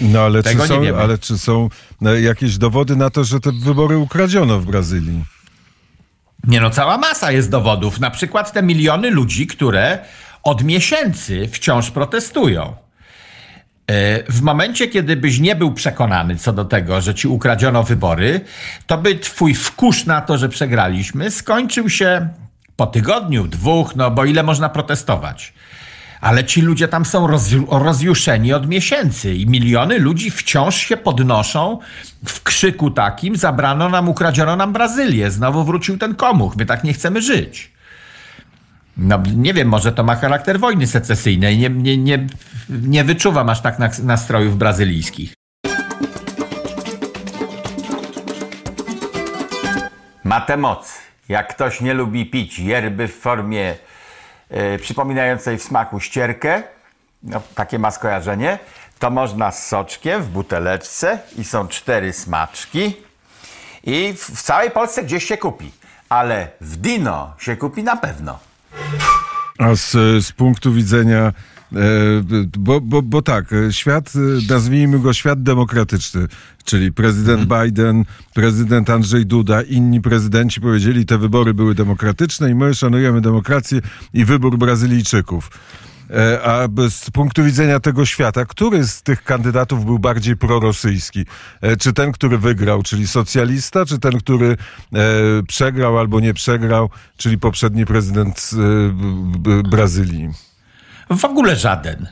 No 0.00 0.20
ale 0.20 0.42
czy, 0.42 0.58
są, 0.58 0.96
ale 0.98 1.18
czy 1.18 1.38
są 1.38 1.68
e, 2.02 2.20
jakieś 2.20 2.58
dowody 2.58 2.96
na 2.96 3.10
to, 3.10 3.24
że 3.24 3.40
te 3.40 3.52
wybory 3.52 3.98
ukradziono 3.98 4.60
w 4.60 4.66
Brazylii? 4.66 5.24
Nie 6.44 6.60
no, 6.60 6.70
cała 6.70 6.98
masa 6.98 7.32
jest 7.32 7.50
dowodów. 7.50 8.00
Na 8.00 8.10
przykład 8.10 8.52
te 8.52 8.62
miliony 8.62 9.10
ludzi, 9.10 9.46
które 9.46 9.98
od 10.42 10.64
miesięcy 10.64 11.48
wciąż 11.52 11.90
protestują. 11.90 12.74
E, 13.90 14.32
w 14.32 14.42
momencie, 14.42 14.88
kiedy 14.88 15.16
byś 15.16 15.38
nie 15.38 15.56
był 15.56 15.72
przekonany 15.72 16.36
co 16.36 16.52
do 16.52 16.64
tego, 16.64 17.00
że 17.00 17.14
ci 17.14 17.28
ukradziono 17.28 17.82
wybory, 17.82 18.40
to 18.86 18.98
by 18.98 19.14
twój 19.14 19.54
wkurz 19.54 20.06
na 20.06 20.20
to, 20.20 20.38
że 20.38 20.48
przegraliśmy, 20.48 21.30
skończył 21.30 21.90
się 21.90 22.28
po 22.76 22.86
tygodniu, 22.86 23.46
dwóch, 23.46 23.96
no 23.96 24.10
bo 24.10 24.24
ile 24.24 24.42
można 24.42 24.68
protestować. 24.68 25.52
Ale 26.20 26.44
ci 26.44 26.62
ludzie 26.62 26.88
tam 26.88 27.04
są 27.04 27.26
rozjuszeni 27.70 28.52
od 28.52 28.68
miesięcy 28.68 29.34
i 29.34 29.46
miliony 29.46 29.98
ludzi 29.98 30.30
wciąż 30.30 30.76
się 30.76 30.96
podnoszą 30.96 31.78
w 32.26 32.42
krzyku 32.42 32.90
takim: 32.90 33.36
zabrano 33.36 33.88
nam, 33.88 34.08
ukradziono 34.08 34.56
nam 34.56 34.72
Brazylię, 34.72 35.30
znowu 35.30 35.64
wrócił 35.64 35.98
ten 35.98 36.14
komuch, 36.14 36.56
my 36.56 36.66
tak 36.66 36.84
nie 36.84 36.92
chcemy 36.92 37.22
żyć. 37.22 37.70
No 38.96 39.22
nie 39.36 39.54
wiem, 39.54 39.68
może 39.68 39.92
to 39.92 40.04
ma 40.04 40.16
charakter 40.16 40.60
wojny 40.60 40.86
secesyjnej. 40.86 41.58
Nie, 41.58 41.70
nie, 41.70 41.96
nie, 41.96 42.26
nie 42.68 43.04
wyczuwam 43.04 43.48
aż 43.48 43.60
tak 43.60 43.78
nastrojów 44.02 44.58
brazylijskich. 44.58 45.34
Ma 50.24 50.40
tę 50.40 50.56
moc. 50.56 50.98
Jak 51.28 51.54
ktoś 51.54 51.80
nie 51.80 51.94
lubi 51.94 52.26
pić 52.26 52.58
yerby 52.58 53.08
w 53.08 53.14
formie 53.14 53.74
przypominającej 54.80 55.58
w 55.58 55.62
smaku 55.62 56.00
ścierkę, 56.00 56.62
no, 57.22 57.42
takie 57.54 57.78
ma 57.78 57.90
skojarzenie, 57.90 58.58
to 58.98 59.10
można 59.10 59.52
z 59.52 59.66
soczkiem 59.66 60.22
w 60.22 60.28
buteleczce 60.28 61.18
i 61.38 61.44
są 61.44 61.68
cztery 61.68 62.12
smaczki 62.12 62.96
i 63.84 64.14
w, 64.18 64.42
całej 64.42 64.70
Polsce 64.70 65.02
gdzieś 65.02 65.24
się 65.24 65.36
kupi. 65.36 65.72
Ale 66.08 66.48
w 66.60 66.76
Dino 66.76 67.32
się 67.38 67.56
kupi 67.56 67.82
na 67.82 67.96
pewno. 67.96 68.38
A 69.58 69.74
z, 69.74 69.90
z 70.26 70.32
punktu 70.32 70.72
widzenia 70.72 71.18
e, 71.18 71.32
bo, 72.58 72.80
bo, 72.80 73.02
bo 73.02 73.22
tak, 73.22 73.54
świat, 73.70 74.12
nazwijmy 74.48 74.98
go 74.98 75.12
świat 75.12 75.42
demokratyczny, 75.42 76.26
czyli 76.64 76.92
prezydent 76.92 77.48
hmm. 77.48 77.66
Biden, 77.66 78.04
prezydent 78.34 78.90
Andrzej 78.90 79.26
Duda, 79.26 79.62
inni 79.62 80.00
prezydenci 80.00 80.60
powiedzieli, 80.60 81.06
te 81.06 81.18
wybory 81.18 81.54
były 81.54 81.74
demokratyczne 81.74 82.50
i 82.50 82.54
my 82.54 82.74
szanujemy 82.74 83.20
demokrację 83.20 83.80
i 84.14 84.24
wybór 84.24 84.58
Brazylijczyków. 84.58 85.50
E, 86.10 86.42
a 86.42 86.68
z 86.88 87.10
punktu 87.10 87.44
widzenia 87.44 87.80
tego 87.80 88.06
świata, 88.06 88.44
który 88.44 88.84
z 88.86 89.02
tych 89.02 89.24
kandydatów 89.24 89.84
był 89.84 89.98
bardziej 89.98 90.36
prorosyjski? 90.36 91.24
E, 91.60 91.76
czy 91.76 91.92
ten, 91.92 92.12
który 92.12 92.38
wygrał, 92.38 92.82
czyli 92.82 93.06
socjalista, 93.06 93.86
czy 93.86 93.98
ten, 93.98 94.12
który 94.18 94.46
e, 94.48 94.56
przegrał 95.48 95.98
albo 95.98 96.20
nie 96.20 96.34
przegrał, 96.34 96.90
czyli 97.16 97.38
poprzedni 97.38 97.86
prezydent 97.86 98.50
Brazylii? 99.70 100.49
W 101.10 101.24
ogóle 101.24 101.56
żaden. 101.56 102.06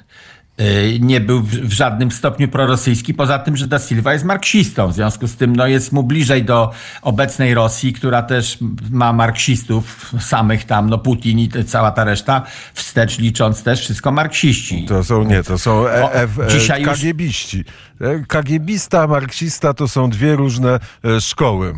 Y, 0.61 0.99
nie 1.01 1.21
był 1.21 1.43
w 1.43 1.73
żadnym 1.73 2.11
stopniu 2.11 2.49
prorosyjski, 2.49 3.15
poza 3.15 3.39
tym, 3.39 3.57
że 3.57 3.67
Da 3.67 3.79
Silva 3.79 4.13
jest 4.13 4.25
marksistą. 4.25 4.89
W 4.89 4.95
związku 4.95 5.27
z 5.27 5.37
tym 5.37 5.57
no, 5.57 5.67
jest 5.67 5.93
mu 5.93 6.03
bliżej 6.03 6.45
do 6.45 6.71
obecnej 7.03 7.55
Rosji, 7.55 7.93
która 7.93 8.23
też 8.23 8.59
ma 8.91 9.13
marksistów 9.13 10.13
samych 10.21 10.65
tam, 10.65 10.91
no 10.91 10.99
Putin 10.99 11.39
i 11.39 11.51
cała 11.67 11.91
ta 11.91 12.05
reszta, 12.05 12.43
wstecz 12.75 13.19
licząc 13.19 13.63
też 13.63 13.81
wszystko 13.81 14.13
marksiści. 14.13 14.85
To 14.85 15.05
są, 15.05 15.25
nie, 15.25 15.43
to 15.43 15.59
są 15.59 15.89
e, 15.89 16.13
e, 16.13 16.29
dzisiaj 16.49 16.83
kagiebiści. 16.83 17.65
Już... 18.01 18.27
Kagiebista, 18.29 19.07
marksista 19.07 19.75
to 19.75 19.89
są 19.89 20.11
dwie 20.11 20.37
różne 20.37 20.79
e, 21.05 21.21
szkoły. 21.21 21.75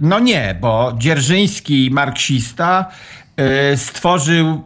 No 0.00 0.18
nie, 0.18 0.56
bo 0.60 0.92
Dzierżyński 0.98 1.90
marksista 1.92 2.86
E, 2.86 3.21
stworzył 3.76 4.62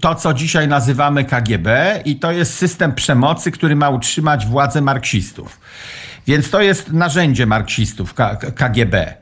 to, 0.00 0.14
co 0.14 0.34
dzisiaj 0.34 0.68
nazywamy 0.68 1.24
KGB, 1.24 2.00
i 2.04 2.16
to 2.16 2.32
jest 2.32 2.54
system 2.54 2.94
przemocy, 2.94 3.50
który 3.50 3.76
ma 3.76 3.90
utrzymać 3.90 4.46
władzę 4.46 4.80
marksistów. 4.80 5.60
Więc 6.26 6.50
to 6.50 6.62
jest 6.62 6.92
narzędzie 6.92 7.46
marksistów, 7.46 8.14
KGB. 8.54 9.14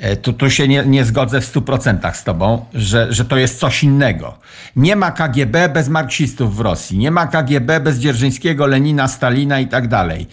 E, 0.00 0.16
tu, 0.16 0.32
tu 0.32 0.50
się 0.50 0.68
nie, 0.68 0.84
nie 0.86 1.04
zgodzę 1.04 1.40
w 1.40 1.54
100% 1.54 2.14
z 2.14 2.24
tobą, 2.24 2.66
że, 2.74 3.12
że 3.12 3.24
to 3.24 3.36
jest 3.36 3.58
coś 3.58 3.82
innego. 3.82 4.38
Nie 4.76 4.96
ma 4.96 5.10
KGB 5.10 5.68
bez 5.68 5.88
marksistów 5.88 6.56
w 6.56 6.60
Rosji. 6.60 6.98
Nie 6.98 7.10
ma 7.10 7.26
KGB 7.26 7.80
bez 7.80 7.98
Dzierżyńskiego, 7.98 8.66
Lenina, 8.66 9.08
Stalina 9.08 9.60
i 9.60 9.66
tak 9.66 9.88
dalej. 9.88 10.26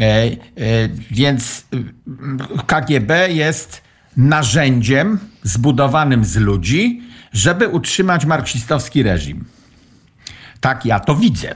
E, 0.00 0.30
więc 1.10 1.64
KGB 2.66 3.32
jest 3.32 3.82
narzędziem 4.16 5.18
zbudowanym 5.42 6.24
z 6.24 6.36
ludzi, 6.36 7.02
żeby 7.32 7.68
utrzymać 7.68 8.24
marksistowski 8.24 9.02
reżim. 9.02 9.44
Tak 10.60 10.86
ja 10.86 11.00
to 11.00 11.14
widzę. 11.14 11.54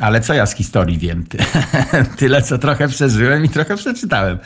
Ale 0.00 0.20
co 0.20 0.34
ja 0.34 0.46
z 0.46 0.54
historii 0.54 0.98
wiem? 0.98 1.24
Tyle, 2.18 2.42
co 2.42 2.58
trochę 2.58 2.88
przeżyłem 2.88 3.44
i 3.44 3.48
trochę 3.48 3.76
przeczytałem. 3.76 4.38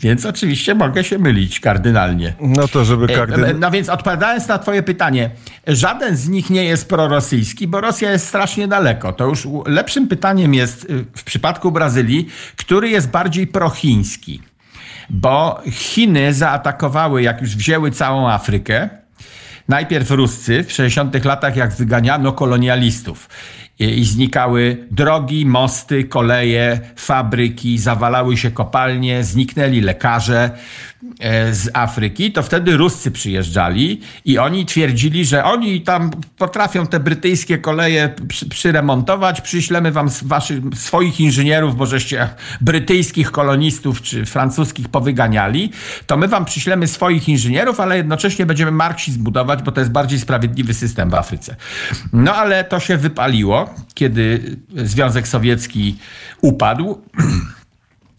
Więc 0.00 0.26
oczywiście 0.26 0.74
mogę 0.74 1.04
się 1.04 1.18
mylić 1.18 1.60
kardynalnie. 1.60 2.34
No 2.40 2.68
to, 2.68 2.84
żeby 2.84 3.04
e, 3.04 3.16
kardynalnie... 3.16 3.54
No 3.54 3.70
więc 3.70 3.88
odpowiadając 3.88 4.48
na 4.48 4.58
twoje 4.58 4.82
pytanie, 4.82 5.30
żaden 5.66 6.16
z 6.16 6.28
nich 6.28 6.50
nie 6.50 6.64
jest 6.64 6.88
prorosyjski, 6.88 7.68
bo 7.68 7.80
Rosja 7.80 8.12
jest 8.12 8.26
strasznie 8.26 8.68
daleko. 8.68 9.12
To 9.12 9.26
już 9.26 9.48
lepszym 9.66 10.08
pytaniem 10.08 10.54
jest 10.54 10.84
y, 10.84 11.04
w 11.16 11.24
przypadku 11.24 11.72
Brazylii, 11.72 12.28
który 12.56 12.88
jest 12.88 13.10
bardziej 13.10 13.46
prochiński. 13.46 14.42
Bo 15.10 15.62
Chiny 15.70 16.34
zaatakowały, 16.34 17.22
jak 17.22 17.40
już 17.40 17.56
wzięły 17.56 17.90
całą 17.90 18.30
Afrykę, 18.30 18.88
Najpierw 19.68 20.10
Ruscy 20.10 20.64
w 20.64 20.72
60 20.72 21.24
latach, 21.24 21.56
jak 21.56 21.74
wyganiano 21.74 22.32
kolonialistów. 22.32 23.28
I 23.78 24.04
znikały 24.04 24.86
drogi, 24.90 25.46
mosty, 25.46 26.04
koleje, 26.04 26.80
fabryki, 26.96 27.78
zawalały 27.78 28.36
się 28.36 28.50
kopalnie, 28.50 29.24
zniknęli 29.24 29.80
lekarze, 29.80 30.50
z 31.52 31.70
Afryki, 31.74 32.32
to 32.32 32.42
wtedy 32.42 32.76
Ruscy 32.76 33.10
przyjeżdżali 33.10 34.00
i 34.24 34.38
oni 34.38 34.66
twierdzili, 34.66 35.24
że 35.24 35.44
oni 35.44 35.80
tam 35.80 36.10
potrafią 36.38 36.86
te 36.86 37.00
brytyjskie 37.00 37.58
koleje 37.58 38.14
przy, 38.28 38.48
przyremontować, 38.48 39.40
przyślemy 39.40 39.92
wam 39.92 40.08
waszych, 40.22 40.60
swoich 40.74 41.20
inżynierów, 41.20 41.76
bo 41.76 41.86
żeście 41.86 42.28
brytyjskich 42.60 43.30
kolonistów 43.30 44.02
czy 44.02 44.26
francuskich 44.26 44.88
powyganiali, 44.88 45.72
to 46.06 46.16
my 46.16 46.28
wam 46.28 46.44
przyślemy 46.44 46.86
swoich 46.86 47.28
inżynierów, 47.28 47.80
ale 47.80 47.96
jednocześnie 47.96 48.46
będziemy 48.46 48.70
marksizm 48.70 49.22
budować, 49.22 49.62
bo 49.62 49.72
to 49.72 49.80
jest 49.80 49.92
bardziej 49.92 50.20
sprawiedliwy 50.20 50.74
system 50.74 51.10
w 51.10 51.14
Afryce. 51.14 51.56
No 52.12 52.34
ale 52.34 52.64
to 52.64 52.80
się 52.80 52.96
wypaliło, 52.96 53.74
kiedy 53.94 54.56
Związek 54.74 55.28
Sowiecki 55.28 55.96
upadł. 56.40 56.98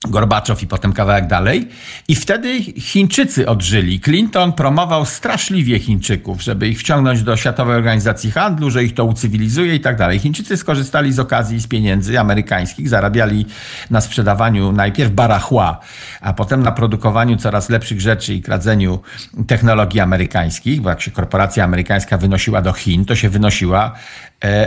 Gorbaczow 0.06 0.64
i 0.64 0.68
potem 0.68 0.94
kawałek 0.94 1.28
dalej. 1.28 1.68
I 2.08 2.16
wtedy 2.16 2.62
Chińczycy 2.64 3.50
odżyli. 3.50 4.00
Clinton 4.00 4.54
promował 4.54 5.06
straszliwie 5.06 5.80
Chińczyków, 5.80 6.42
żeby 6.42 6.68
ich 6.68 6.80
wciągnąć 6.80 7.24
do 7.24 7.38
Światowej 7.38 7.76
Organizacji 7.76 8.32
Handlu, 8.32 8.70
że 8.70 8.84
ich 8.84 8.94
to 8.94 9.06
ucywilizuje 9.06 9.76
i 9.76 9.80
tak 9.80 9.98
dalej. 9.98 10.20
Chińczycy 10.20 10.58
skorzystali 10.58 11.14
z 11.14 11.20
okazji 11.20 11.60
z 11.60 11.68
pieniędzy 11.68 12.20
amerykańskich, 12.20 12.90
zarabiali 12.90 13.46
na 13.90 14.02
sprzedawaniu 14.02 14.72
najpierw 14.72 15.12
barachła, 15.12 15.80
a 16.22 16.34
potem 16.34 16.64
na 16.64 16.72
produkowaniu 16.72 17.38
coraz 17.38 17.70
lepszych 17.70 18.02
rzeczy 18.02 18.34
i 18.34 18.42
kradzeniu 18.42 19.00
technologii 19.48 20.00
amerykańskich, 20.00 20.82
bo 20.82 20.90
jak 20.90 21.02
się 21.02 21.12
korporacja 21.12 21.64
amerykańska 21.64 22.18
wynosiła 22.18 22.62
do 22.62 22.74
Chin, 22.74 23.06
to 23.06 23.16
się 23.16 23.30
wynosiła 23.30 23.94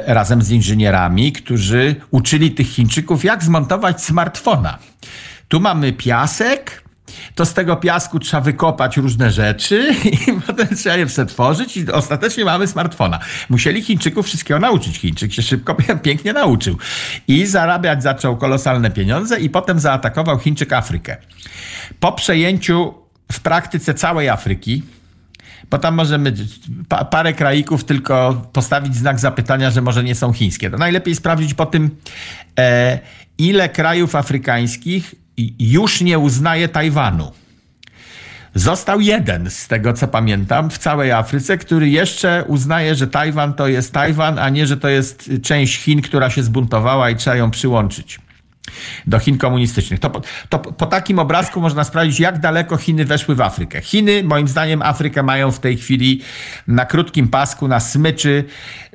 razem 0.06 0.42
z 0.42 0.50
inżynierami, 0.50 1.32
którzy 1.32 1.96
uczyli 2.10 2.50
tych 2.50 2.68
Chińczyków, 2.68 3.24
jak 3.24 3.44
zmontować 3.44 4.04
smartfona. 4.04 4.78
Tu 5.48 5.60
mamy 5.60 5.92
piasek, 5.92 6.82
to 7.34 7.46
z 7.46 7.54
tego 7.54 7.76
piasku 7.76 8.18
trzeba 8.18 8.40
wykopać 8.40 8.96
różne 8.96 9.30
rzeczy 9.30 9.94
i 10.28 10.40
potem 10.46 10.76
trzeba 10.76 10.96
je 10.96 11.06
przetworzyć 11.06 11.76
i 11.76 11.92
ostatecznie 11.92 12.44
mamy 12.44 12.66
smartfona. 12.66 13.18
Musieli 13.48 13.82
Chińczyków 13.82 14.26
wszystkiego 14.26 14.60
nauczyć. 14.60 14.98
Chińczyk 14.98 15.32
się 15.32 15.42
szybko, 15.42 15.76
pięknie 16.02 16.32
nauczył. 16.32 16.78
I 17.28 17.46
zarabiać 17.46 18.02
zaczął 18.02 18.36
kolosalne 18.36 18.90
pieniądze 18.90 19.40
i 19.40 19.50
potem 19.50 19.80
zaatakował 19.80 20.38
Chińczyk 20.38 20.72
Afrykę. 20.72 21.16
Po 22.00 22.12
przejęciu 22.12 22.94
w 23.32 23.40
praktyce 23.40 23.94
całej 23.94 24.28
Afryki 24.28 24.82
bo 25.70 25.78
tam 25.78 25.94
możemy 25.94 26.32
pa, 26.88 27.04
parę 27.04 27.32
kraików 27.32 27.84
tylko 27.84 28.46
postawić 28.52 28.96
znak 28.96 29.18
zapytania, 29.18 29.70
że 29.70 29.82
może 29.82 30.04
nie 30.04 30.14
są 30.14 30.32
chińskie. 30.32 30.70
To 30.70 30.78
najlepiej 30.78 31.14
sprawdzić 31.14 31.54
po 31.54 31.66
tym, 31.66 31.90
e, 32.58 32.98
ile 33.38 33.68
krajów 33.68 34.14
afrykańskich 34.14 35.14
już 35.58 36.00
nie 36.00 36.18
uznaje 36.18 36.68
Tajwanu. 36.68 37.32
Został 38.54 39.00
jeden, 39.00 39.50
z 39.50 39.68
tego 39.68 39.92
co 39.92 40.08
pamiętam, 40.08 40.70
w 40.70 40.78
całej 40.78 41.12
Afryce, 41.12 41.58
który 41.58 41.88
jeszcze 41.88 42.44
uznaje, 42.46 42.94
że 42.94 43.06
Tajwan 43.06 43.54
to 43.54 43.68
jest 43.68 43.92
Tajwan, 43.92 44.38
a 44.38 44.48
nie, 44.48 44.66
że 44.66 44.76
to 44.76 44.88
jest 44.88 45.30
część 45.42 45.82
Chin, 45.82 46.02
która 46.02 46.30
się 46.30 46.42
zbuntowała 46.42 47.10
i 47.10 47.16
trzeba 47.16 47.36
ją 47.36 47.50
przyłączyć 47.50 48.20
do 49.06 49.18
Chin 49.18 49.38
komunistycznych. 49.38 50.00
To, 50.00 50.20
to, 50.48 50.58
po 50.58 50.86
takim 50.86 51.18
obrazku 51.18 51.60
można 51.60 51.84
sprawdzić, 51.84 52.20
jak 52.20 52.38
daleko 52.38 52.76
Chiny 52.76 53.04
weszły 53.04 53.34
w 53.34 53.40
Afrykę. 53.40 53.80
Chiny, 53.80 54.22
moim 54.24 54.48
zdaniem, 54.48 54.82
Afrykę 54.82 55.22
mają 55.22 55.50
w 55.50 55.60
tej 55.60 55.76
chwili 55.76 56.20
na 56.66 56.86
krótkim 56.86 57.28
pasku, 57.28 57.68
na 57.68 57.80
smyczy 57.80 58.44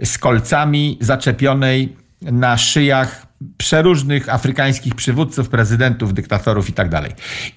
z 0.03 0.17
kolcami 0.17 0.97
zaczepionej 1.01 1.95
na 2.21 2.57
szyjach 2.57 3.25
przeróżnych 3.57 4.29
afrykańskich 4.29 4.95
przywódców, 4.95 5.49
prezydentów, 5.49 6.13
dyktatorów 6.13 6.69
itd. 6.69 6.89
Tak 6.89 7.11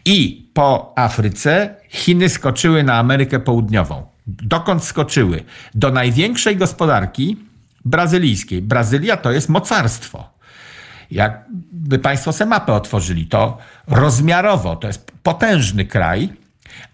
I 0.04 0.48
po 0.54 0.92
Afryce 0.96 1.74
Chiny 1.88 2.28
skoczyły 2.28 2.82
na 2.82 2.94
Amerykę 2.94 3.40
Południową. 3.40 4.06
Dokąd 4.26 4.84
skoczyły? 4.84 5.44
Do 5.74 5.90
największej 5.90 6.56
gospodarki 6.56 7.36
brazylijskiej. 7.84 8.62
Brazylia 8.62 9.16
to 9.16 9.32
jest 9.32 9.48
mocarstwo. 9.48 10.37
Jakby 11.10 11.98
Państwo 11.98 12.32
se 12.32 12.46
mapę 12.46 12.72
otworzyli, 12.72 13.26
to 13.26 13.58
rozmiarowo 13.86 14.76
to 14.76 14.86
jest 14.86 15.12
potężny 15.22 15.84
kraj, 15.84 16.32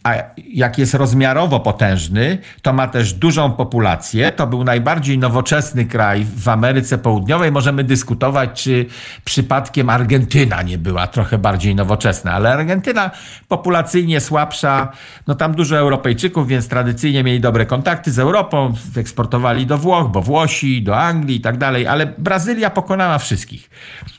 a 0.04 0.14
jak 0.37 0.78
jest 0.78 0.95
rozmiarowo 0.95 1.61
potężny, 1.61 2.38
to 2.62 2.73
ma 2.73 2.88
też 2.88 3.12
dużą 3.12 3.52
populację. 3.52 4.33
To 4.33 4.47
był 4.47 4.64
najbardziej 4.64 5.19
nowoczesny 5.19 5.85
kraj 5.85 6.26
w 6.37 6.49
Ameryce 6.49 6.99
Południowej. 6.99 7.52
Możemy 7.52 7.85
dyskutować, 7.85 8.62
czy 8.62 8.87
przypadkiem 9.25 9.90
Argentyna 9.90 10.62
nie 10.62 10.78
była 10.78 11.07
trochę 11.07 11.38
bardziej 11.38 11.75
nowoczesna, 11.75 12.33
ale 12.33 12.52
Argentyna 12.52 13.11
populacyjnie 13.49 14.21
słabsza. 14.21 14.93
No 15.26 15.35
tam 15.35 15.54
dużo 15.54 15.76
Europejczyków, 15.76 16.49
więc 16.49 16.69
tradycyjnie 16.69 17.25
mieli 17.25 17.40
dobre 17.40 17.66
kontakty 17.66 18.12
z 18.12 18.19
Europą, 18.19 18.75
eksportowali 18.97 19.66
do 19.66 19.78
Włoch, 19.78 20.09
bo 20.09 20.23
Włosi, 20.23 20.83
do 20.83 20.97
Anglii 20.97 21.37
i 21.37 21.40
tak 21.40 21.59
dalej, 21.59 21.87
ale 21.87 22.07
Brazylia 22.07 22.71
pokonała 22.71 23.19
wszystkich, 23.19 23.71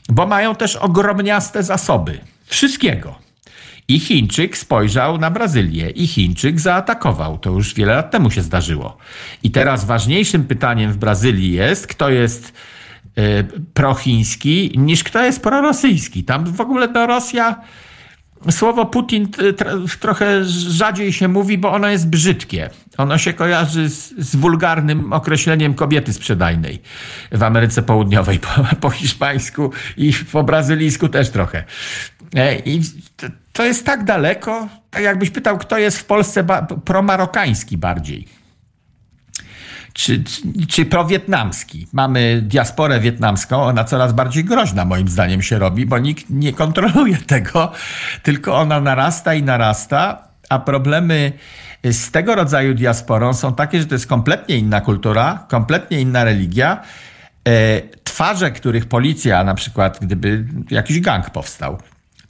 bo 0.08 0.26
mają 0.26 0.54
też 0.54 0.76
ogromniaste 0.76 1.62
zasoby. 1.62 2.20
Wszystkiego 2.44 3.25
i 3.88 4.00
Chińczyk 4.00 4.56
spojrzał 4.56 5.18
na 5.18 5.30
Brazylię 5.30 5.90
i 5.90 6.06
Chińczyk 6.06 6.60
zaatakował. 6.60 7.38
To 7.38 7.50
już 7.50 7.74
wiele 7.74 7.94
lat 7.94 8.10
temu 8.10 8.30
się 8.30 8.42
zdarzyło. 8.42 8.96
I 9.42 9.50
teraz 9.50 9.84
ważniejszym 9.84 10.44
pytaniem 10.44 10.92
w 10.92 10.96
Brazylii 10.96 11.52
jest, 11.52 11.86
kto 11.86 12.10
jest 12.10 12.52
y, 13.18 13.44
prochiński 13.74 14.72
niż 14.76 15.04
kto 15.04 15.24
jest 15.24 15.42
prorosyjski. 15.42 16.24
Tam 16.24 16.44
w 16.44 16.60
ogóle 16.60 16.88
to 16.88 17.06
Rosja 17.06 17.60
słowo 18.50 18.86
Putin 18.86 19.28
trochę 20.00 20.44
rzadziej 20.44 21.12
się 21.12 21.28
mówi, 21.28 21.58
bo 21.58 21.72
ono 21.72 21.88
jest 21.88 22.08
brzydkie. 22.08 22.70
Ono 22.96 23.18
się 23.18 23.32
kojarzy 23.32 23.88
z, 23.88 24.14
z 24.18 24.36
wulgarnym 24.36 25.12
określeniem 25.12 25.74
kobiety 25.74 26.12
sprzedajnej 26.12 26.82
w 27.32 27.42
Ameryce 27.42 27.82
Południowej, 27.82 28.38
po, 28.38 28.48
po 28.80 28.90
hiszpańsku 28.90 29.70
i 29.96 30.12
po 30.32 30.42
brazylijsku 30.42 31.08
też 31.08 31.30
trochę. 31.30 31.64
E, 32.34 32.58
I 32.58 32.80
to 33.56 33.64
jest 33.64 33.86
tak 33.86 34.04
daleko, 34.04 34.68
tak 34.90 35.02
jakbyś 35.02 35.30
pytał, 35.30 35.58
kto 35.58 35.78
jest 35.78 35.98
w 35.98 36.04
Polsce 36.04 36.46
promarokański 36.84 37.78
bardziej. 37.78 38.28
Czy, 39.92 40.24
czy, 40.24 40.66
czy 40.68 40.84
prowietnamski. 40.84 41.86
Mamy 41.92 42.42
diasporę 42.42 43.00
wietnamską, 43.00 43.62
ona 43.62 43.84
coraz 43.84 44.12
bardziej 44.12 44.44
groźna 44.44 44.84
moim 44.84 45.08
zdaniem 45.08 45.42
się 45.42 45.58
robi, 45.58 45.86
bo 45.86 45.98
nikt 45.98 46.30
nie 46.30 46.52
kontroluje 46.52 47.16
tego, 47.36 47.72
tylko 48.22 48.56
ona 48.56 48.80
narasta 48.80 49.34
i 49.34 49.42
narasta, 49.42 50.22
a 50.48 50.58
problemy 50.58 51.32
z 51.84 52.10
tego 52.10 52.34
rodzaju 52.34 52.74
diasporą 52.74 53.34
są 53.34 53.54
takie, 53.54 53.80
że 53.80 53.86
to 53.86 53.94
jest 53.94 54.06
kompletnie 54.06 54.56
inna 54.56 54.80
kultura, 54.80 55.44
kompletnie 55.48 56.00
inna 56.00 56.24
religia. 56.24 56.82
E, 57.48 57.82
twarze, 58.04 58.50
których 58.50 58.86
policja, 58.86 59.44
na 59.44 59.54
przykład 59.54 59.98
gdyby 60.00 60.44
jakiś 60.70 61.00
gang 61.00 61.30
powstał, 61.30 61.78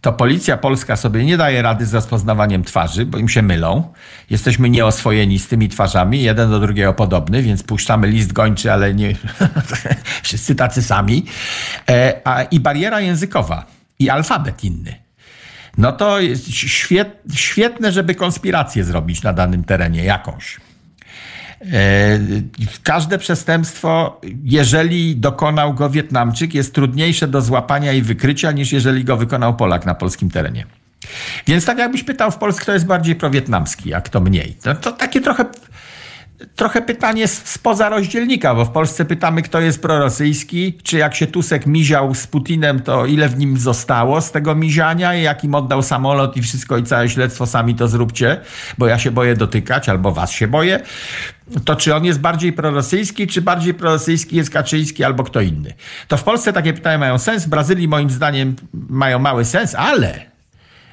to 0.06 0.12
policja 0.12 0.56
polska 0.56 0.96
sobie 0.96 1.24
nie 1.24 1.36
daje 1.36 1.62
rady 1.62 1.86
z 1.86 1.94
rozpoznawaniem 1.94 2.64
twarzy, 2.64 3.06
bo 3.06 3.18
im 3.18 3.28
się 3.28 3.42
mylą. 3.42 3.92
Jesteśmy 4.30 4.70
nieoswojeni 4.70 5.38
z 5.38 5.48
tymi 5.48 5.68
twarzami, 5.68 6.22
jeden 6.22 6.50
do 6.50 6.60
drugiego 6.60 6.94
podobny, 6.94 7.42
więc 7.42 7.62
puszczamy 7.62 8.08
list 8.08 8.32
gończy, 8.32 8.72
ale 8.72 8.94
nie 8.94 9.14
wszyscy 10.22 10.54
tacy 10.54 10.82
sami. 10.82 11.26
E, 11.88 12.20
a, 12.24 12.42
I 12.42 12.60
bariera 12.60 13.00
językowa, 13.00 13.66
i 13.98 14.10
alfabet 14.10 14.64
inny. 14.64 14.94
No 15.78 15.92
to 15.92 16.20
jest 16.20 16.46
świetne, 17.34 17.92
żeby 17.92 18.14
konspirację 18.14 18.84
zrobić 18.84 19.22
na 19.22 19.32
danym 19.32 19.64
terenie 19.64 20.04
jakąś. 20.04 20.56
E, 21.72 22.18
każde 22.82 23.18
przestępstwo, 23.18 24.20
jeżeli 24.44 25.16
dokonał 25.16 25.74
go 25.74 25.90
Wietnamczyk, 25.90 26.54
jest 26.54 26.74
trudniejsze 26.74 27.28
do 27.28 27.40
złapania 27.40 27.92
i 27.92 28.02
wykrycia 28.02 28.52
niż 28.52 28.72
jeżeli 28.72 29.04
go 29.04 29.16
wykonał 29.16 29.56
Polak 29.56 29.86
na 29.86 29.94
polskim 29.94 30.30
terenie. 30.30 30.66
Więc 31.46 31.64
tak 31.64 31.78
jakbyś 31.78 32.04
pytał 32.04 32.30
w 32.30 32.36
Polsce, 32.36 32.62
kto 32.62 32.72
jest 32.72 32.86
bardziej 32.86 33.14
prowietnamski, 33.14 33.94
a 33.94 34.00
kto 34.00 34.20
mniej. 34.20 34.56
No 34.64 34.74
to 34.74 34.92
takie 34.92 35.20
trochę 35.20 35.44
trochę 36.56 36.82
pytanie 36.82 37.28
spoza 37.28 37.88
rozdzielnika, 37.88 38.54
bo 38.54 38.64
w 38.64 38.70
Polsce 38.70 39.04
pytamy, 39.04 39.42
kto 39.42 39.60
jest 39.60 39.82
prorosyjski, 39.82 40.78
czy 40.82 40.98
jak 40.98 41.14
się 41.14 41.26
Tusek 41.26 41.66
miział 41.66 42.14
z 42.14 42.26
Putinem, 42.26 42.80
to 42.80 43.06
ile 43.06 43.28
w 43.28 43.38
nim 43.38 43.58
zostało 43.58 44.20
z 44.20 44.32
tego 44.32 44.54
miziania 44.54 45.14
i 45.14 45.22
jak 45.22 45.44
im 45.44 45.54
oddał 45.54 45.82
samolot 45.82 46.36
i 46.36 46.42
wszystko 46.42 46.78
i 46.78 46.82
całe 46.82 47.08
śledztwo, 47.08 47.46
sami 47.46 47.74
to 47.74 47.88
zróbcie, 47.88 48.40
bo 48.78 48.86
ja 48.86 48.98
się 48.98 49.10
boję 49.10 49.36
dotykać, 49.36 49.88
albo 49.88 50.12
was 50.12 50.30
się 50.30 50.48
boję. 50.48 50.80
To 51.64 51.76
czy 51.76 51.94
on 51.94 52.04
jest 52.04 52.20
bardziej 52.20 52.52
prorosyjski, 52.52 53.26
czy 53.26 53.42
bardziej 53.42 53.74
prorosyjski 53.74 54.36
jest 54.36 54.50
Kaczyński, 54.50 55.04
albo 55.04 55.24
kto 55.24 55.40
inny? 55.40 55.74
To 56.08 56.16
w 56.16 56.22
Polsce 56.22 56.52
takie 56.52 56.72
pytania 56.72 56.98
mają 56.98 57.18
sens, 57.18 57.44
w 57.44 57.48
Brazylii 57.48 57.88
moim 57.88 58.10
zdaniem 58.10 58.56
mają 58.72 59.18
mały 59.18 59.44
sens, 59.44 59.74
ale 59.74 60.35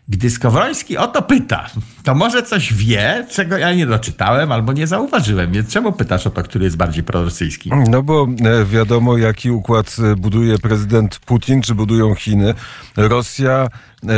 gdy 0.07 0.29
Skowroński 0.29 0.97
o 0.97 1.07
to 1.07 1.21
pyta, 1.21 1.69
to 2.03 2.15
może 2.15 2.43
coś 2.43 2.73
wie, 2.73 3.27
czego 3.31 3.57
ja 3.57 3.73
nie 3.73 3.85
doczytałem 3.85 4.51
albo 4.51 4.73
nie 4.73 4.87
zauważyłem. 4.87 5.51
Więc 5.51 5.69
czemu 5.69 5.91
pytasz 5.91 6.27
o 6.27 6.29
to, 6.29 6.43
który 6.43 6.65
jest 6.65 6.77
bardziej 6.77 7.03
prorosyjski? 7.03 7.71
No 7.89 8.03
bo 8.03 8.27
e, 8.45 8.65
wiadomo, 8.65 9.17
jaki 9.17 9.51
układ 9.51 9.95
e, 10.11 10.15
buduje 10.15 10.59
prezydent 10.59 11.19
Putin, 11.19 11.61
czy 11.61 11.75
budują 11.75 12.15
Chiny. 12.15 12.53
Rosja, 12.97 13.67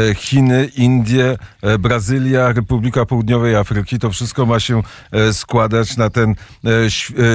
e, 0.10 0.16
Chiny, 0.16 0.70
Indie, 0.76 1.38
Brazylia, 1.80 2.52
Republika 2.52 3.06
Południowej 3.06 3.56
Afryki. 3.56 4.00
To 4.00 4.10
wszystko 4.10 4.46
ma 4.46 4.60
się 4.60 4.82
składać 5.32 5.98
na 5.98 6.10
ten 6.10 6.36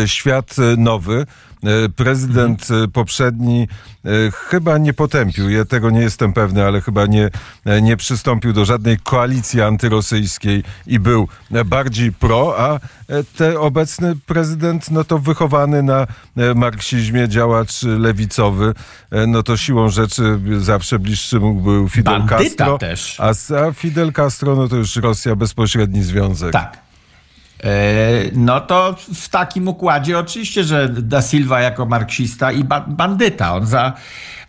świat 0.07 0.57
nowy. 0.77 1.27
E, 1.65 1.89
prezydent 1.89 2.69
e, 2.71 2.89
poprzedni 2.89 3.69
e, 4.05 4.09
chyba 4.31 4.79
nie 4.79 4.93
potępił, 4.93 5.51
ja 5.51 5.65
tego 5.65 5.91
nie 5.91 6.01
jestem 6.01 6.33
pewny, 6.33 6.65
ale 6.65 6.81
chyba 6.81 7.07
nie, 7.07 7.31
nie 7.83 7.97
przystąpił 7.97 8.53
do 8.53 8.65
żadnej 8.65 8.99
koalicji 8.99 9.63
antyrosyjskiej 9.63 10.63
i 10.87 10.99
był 10.99 11.29
bardziej 11.65 12.13
pro, 12.13 12.55
a 12.59 12.81
ten 13.37 13.57
obecny 13.57 14.17
prezydent, 14.27 14.91
no 14.91 15.05
to 15.05 15.19
wychowany 15.19 15.83
na 15.83 16.07
marksizmie 16.55 17.29
działacz 17.29 17.83
lewicowy, 17.83 18.75
no 19.27 19.43
to 19.43 19.57
siłą 19.57 19.89
rzeczy 19.89 20.41
zawsze 20.59 20.99
bliższy 20.99 21.41
mu 21.41 21.55
był 21.55 21.89
Fidel 21.89 22.19
Bandyta 22.19 22.39
Castro. 22.39 22.79
też. 22.79 23.21
A, 23.21 23.29
a 23.57 23.73
Fidel 23.73 24.13
Castro, 24.13 24.57
no 24.57 24.69
to 24.69 24.77
już 24.77 24.97
Rosja 24.97 25.37
bezpośredni 25.37 26.03
związek. 26.03 26.53
Tak. 26.53 26.90
E, 27.65 28.31
no 28.33 28.61
to 28.61 28.97
w 29.15 29.29
takim 29.29 29.69
układzie 29.69 30.19
oczywiście, 30.19 30.65
że 30.65 30.89
Da 30.89 31.23
Silva 31.23 31.61
jako 31.61 31.87
marksista 31.87 32.53
i 32.53 32.65
ba 32.65 32.81
bandyta, 32.81 33.55
on 33.55 33.67
za, 33.67 33.93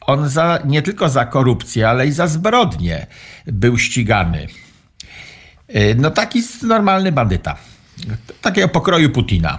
on 0.02 0.30
za, 0.30 0.60
nie 0.66 0.82
tylko 0.82 1.10
za 1.10 1.26
korupcję, 1.26 1.90
ale 1.90 2.08
i 2.08 2.12
za 2.12 2.28
zbrodnie 2.28 3.08
był 3.48 3.78
ścigany. 3.78 4.48
E, 5.68 5.96
no 5.96 6.12
taki 6.12 6.44
normalny 6.64 7.12
bandyta. 7.12 7.56
Takiego 8.42 8.68
pokroju 8.68 9.10
Putina. 9.10 9.58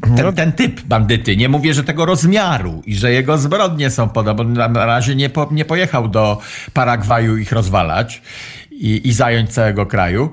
Ten, 0.00 0.26
no. 0.26 0.32
ten, 0.32 0.52
typ 0.52 0.80
bandyty. 0.80 1.36
Nie 1.36 1.48
mówię, 1.48 1.74
że 1.74 1.84
tego 1.84 2.06
rozmiaru 2.06 2.82
i 2.86 2.94
że 2.94 3.12
jego 3.12 3.38
zbrodnie 3.38 3.90
są 3.90 4.08
podobne. 4.08 4.68
Na 4.68 4.86
razie 4.86 5.14
nie, 5.14 5.30
po, 5.30 5.48
nie 5.50 5.64
pojechał 5.64 6.08
do 6.08 6.40
Paragwaju 6.72 7.36
ich 7.36 7.52
rozwalać 7.52 8.22
i, 8.70 9.08
i 9.08 9.12
zająć 9.12 9.50
całego 9.50 9.86
kraju. 9.86 10.32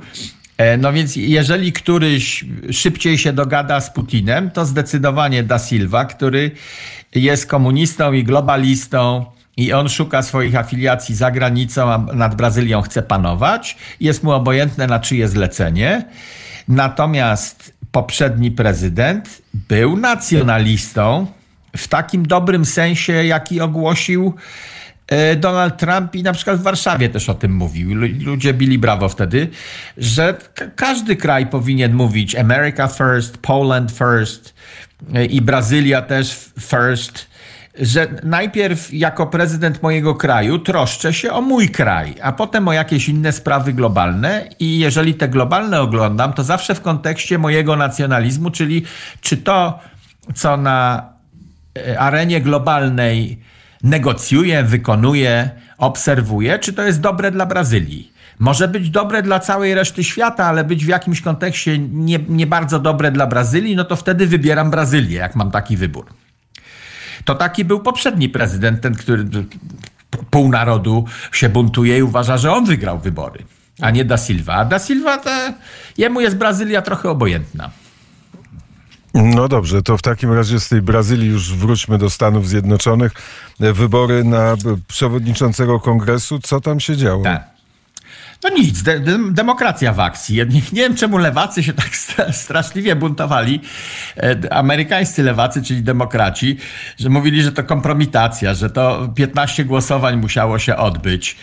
E, 0.58 0.78
no 0.78 0.94
więc 0.94 1.16
jeżeli 1.16 1.74
któryś 1.74 2.46
szybciej 2.72 3.18
się 3.18 3.34
dogada 3.34 3.82
z 3.82 3.90
Putinem, 3.90 4.52
to 4.52 4.66
zdecydowanie 4.66 5.44
Da 5.44 5.60
Silva, 5.60 6.06
który 6.06 6.52
jest 7.16 7.48
komunistą 7.48 8.14
i 8.14 8.24
globalistą 8.24 9.26
i 9.58 9.74
on 9.74 9.90
szuka 9.90 10.22
swoich 10.22 10.56
afiliacji 10.56 11.16
za 11.16 11.32
granicą, 11.32 11.92
a 11.92 11.98
nad 11.98 12.36
Brazylią 12.36 12.82
chce 12.82 13.02
panować. 13.02 13.78
Jest 14.00 14.24
mu 14.24 14.32
obojętne 14.32 14.88
na 14.88 15.00
czyje 15.00 15.28
zlecenie. 15.28 16.06
Natomiast 16.68 17.74
poprzedni 17.92 18.52
prezydent 18.52 19.42
był 19.54 19.98
nacjonalistą 19.98 21.28
w 21.78 21.88
takim 21.88 22.28
dobrym 22.28 22.66
sensie, 22.66 23.14
jaki 23.14 23.62
ogłosił 23.62 24.34
Donald 25.38 25.78
Trump 25.78 26.16
i 26.16 26.24
na 26.24 26.34
przykład 26.34 26.60
w 26.60 26.64
Warszawie 26.64 27.10
też 27.10 27.30
o 27.30 27.34
tym 27.34 27.56
mówił. 27.56 27.96
Ludzie 28.26 28.54
bili 28.54 28.80
brawo 28.80 29.10
wtedy, 29.10 29.50
że 29.98 30.38
każdy 30.76 31.16
kraj 31.16 31.48
powinien 31.48 31.94
mówić 31.94 32.36
America 32.36 32.88
first, 32.88 33.38
Poland 33.38 33.92
first 33.92 34.54
e, 35.14 35.26
i 35.26 35.42
Brazylia 35.42 36.02
też 36.02 36.50
first 36.60 37.36
że 37.80 38.08
najpierw 38.24 38.94
jako 38.94 39.28
prezydent 39.28 39.84
mojego 39.84 40.16
kraju 40.16 40.60
troszczę 40.60 41.14
się 41.14 41.32
o 41.32 41.42
mój 41.42 41.70
kraj, 41.70 42.16
a 42.22 42.32
potem 42.32 42.68
o 42.68 42.74
jakieś 42.74 43.10
inne 43.10 43.32
sprawy 43.32 43.74
globalne 43.74 44.50
i 44.60 44.80
jeżeli 44.80 45.14
te 45.14 45.28
globalne 45.30 45.82
oglądam, 45.82 46.34
to 46.34 46.44
zawsze 46.44 46.76
w 46.76 46.82
kontekście 46.82 47.38
mojego 47.38 47.76
nacjonalizmu, 47.76 48.52
czyli 48.52 48.84
czy 49.22 49.38
to, 49.38 49.80
co 50.36 50.58
na 50.58 51.10
e, 51.88 52.00
arenie 52.00 52.42
globalnej 52.42 53.40
negocjuję, 53.86 54.64
wykonuję, 54.64 55.50
obserwuję, 55.78 56.60
czy 56.60 56.74
to 56.74 56.84
jest 56.84 57.02
dobre 57.02 57.32
dla 57.32 57.46
Brazylii. 57.46 58.12
Może 58.40 58.68
być 58.68 58.90
dobre 58.90 59.24
dla 59.24 59.40
całej 59.40 59.76
reszty 59.76 60.04
świata, 60.04 60.46
ale 60.46 60.64
być 60.64 60.86
w 60.86 60.88
jakimś 60.88 61.22
kontekście 61.22 61.80
nie, 61.80 62.20
nie 62.30 62.48
bardzo 62.48 62.80
dobre 62.80 63.12
dla 63.12 63.28
Brazylii, 63.28 63.76
no 63.76 63.86
to 63.86 63.96
wtedy 63.96 64.28
wybieram 64.28 64.72
Brazylię, 64.72 65.18
jak 65.18 65.36
mam 65.36 65.52
taki 65.52 65.78
wybór. 65.78 66.06
To 67.26 67.36
taki 67.36 67.66
był 67.66 67.80
poprzedni 67.80 68.30
prezydent, 68.30 68.82
ten, 68.82 68.96
który 68.96 69.26
pół 70.30 70.50
narodu 70.50 71.06
się 71.32 71.50
buntuje 71.50 71.98
i 71.98 72.04
uważa, 72.04 72.38
że 72.38 72.52
on 72.52 72.66
wygrał 72.66 73.00
wybory, 73.00 73.44
a 73.82 73.92
nie 73.92 74.06
Da 74.06 74.18
Silva. 74.18 74.54
A 74.54 74.66
Da 74.66 74.80
Silva, 74.80 75.18
to, 75.18 75.30
jemu 75.98 76.22
jest 76.22 76.38
Brazylia 76.38 76.82
trochę 76.82 77.10
obojętna. 77.10 77.70
No 79.16 79.48
dobrze, 79.48 79.82
to 79.82 79.98
w 79.98 80.02
takim 80.02 80.34
razie 80.34 80.60
z 80.60 80.70
tej 80.70 80.82
Brazylii 80.82 81.30
już 81.30 81.56
wróćmy 81.56 81.98
do 81.98 82.10
Stanów 82.10 82.48
Zjednoczonych. 82.48 83.12
Wybory 83.60 84.24
na 84.24 84.56
przewodniczącego 84.88 85.80
kongresu, 85.80 86.40
co 86.40 86.62
tam 86.62 86.80
się 86.80 86.98
działo? 86.98 87.24
Tak. 87.24 87.55
No 88.44 88.50
nic, 88.50 88.84
de, 88.84 89.00
de, 89.00 89.20
demokracja 89.32 89.94
w 89.94 90.00
akcji. 90.00 90.36
Nie, 90.36 90.46
nie, 90.46 90.62
wiem, 90.82 90.96
czemu 90.96 91.18
lewacy 91.18 91.64
się 91.64 91.74
tak 91.74 91.90
straszliwie 92.32 92.96
buntowali, 92.96 93.62
e, 94.18 94.54
amerykańscy 94.54 95.24
lewacy, 95.24 95.64
czyli 95.64 95.84
demokraci, 95.84 96.58
że 97.00 97.10
mówili, 97.10 97.44
że 97.44 97.52
to 97.52 97.64
kompromitacja, 97.64 98.54
że 98.54 98.70
to 98.70 99.10
15 99.16 99.66
głosowań 99.66 100.18
musiało 100.18 100.60
się 100.60 100.76
odbyć. 100.76 101.38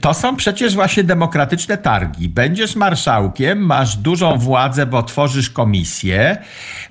To 0.00 0.14
są 0.14 0.36
przecież 0.36 0.74
właśnie 0.74 1.04
demokratyczne 1.04 1.78
targi. 1.78 2.28
Będziesz 2.28 2.76
marszałkiem, 2.76 3.58
masz 3.58 3.96
dużą 3.96 4.38
władzę, 4.38 4.86
bo 4.86 5.02
tworzysz 5.02 5.50
komisję, 5.50 6.36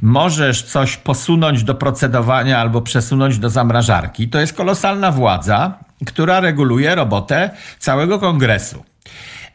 możesz 0.01 0.63
coś 0.63 0.97
posunąć 0.97 1.63
do 1.63 1.75
procedowania 1.75 2.59
albo 2.59 2.81
przesunąć 2.81 3.39
do 3.39 3.49
zamrażarki. 3.49 4.29
To 4.29 4.39
jest 4.39 4.53
kolosalna 4.53 5.11
władza, 5.11 5.79
która 6.05 6.39
reguluje 6.39 6.95
robotę 6.95 7.49
całego 7.79 8.19
kongresu. 8.19 8.90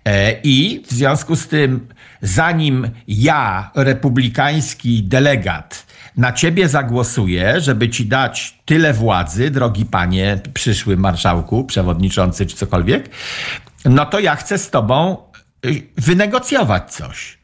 E, 0.06 0.40
I 0.42 0.82
w 0.86 0.92
związku 0.92 1.36
z 1.36 1.48
tym, 1.48 1.88
zanim 2.22 2.90
ja, 3.08 3.70
republikański 3.74 5.02
delegat, 5.02 5.86
na 6.16 6.32
ciebie 6.32 6.68
zagłosuję, 6.68 7.60
żeby 7.60 7.88
ci 7.88 8.06
dać 8.06 8.58
tyle 8.64 8.92
władzy, 8.92 9.50
drogi 9.50 9.84
panie, 9.84 10.40
przyszły 10.54 10.96
marszałku, 10.96 11.64
przewodniczący 11.64 12.46
czy 12.46 12.56
cokolwiek, 12.56 13.10
no 13.84 14.06
to 14.06 14.20
ja 14.20 14.36
chcę 14.36 14.58
z 14.58 14.70
tobą 14.70 15.16
y, 15.66 15.82
wynegocjować 15.96 16.92
coś. 16.92 17.38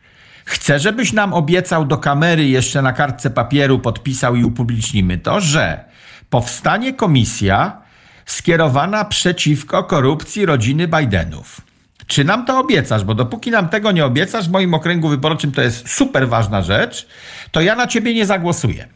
Chcę, 0.44 0.79
żebyś 0.79 1.12
nam 1.12 1.35
obiecał 1.35 1.85
do 1.85 1.98
kamery 1.98 2.48
jeszcze 2.48 2.83
na 2.83 2.92
kartce 2.92 3.31
papieru 3.31 3.79
podpisał 3.79 4.37
i 4.37 4.44
upublicznimy 4.44 5.18
to, 5.18 5.40
że 5.40 5.85
powstanie 6.31 6.94
komisja 6.94 7.83
skierowana 8.27 9.05
przeciwko 9.05 9.85
korupcji 9.85 10.46
rodziny 10.46 10.88
Bidenów. 10.88 11.72
Czy 12.12 12.25
nam 12.25 12.44
to 12.44 12.59
obiecasz? 12.59 13.05
Bo 13.05 13.14
dopóki 13.14 13.51
nam 13.51 13.68
tego 13.68 13.92
nie 13.92 14.05
obiecasz, 14.05 14.48
w 14.48 14.51
moim 14.51 14.75
okręgu 14.75 15.09
wyborczym 15.09 15.53
to 15.53 15.62
jest 15.62 15.88
super 15.88 16.29
ważna 16.29 16.62
rzecz, 16.62 17.07
to 17.51 17.61
ja 17.61 17.77
na 17.77 17.87
ciebie 17.87 18.14
nie 18.14 18.27
zagłosuję. 18.27 18.88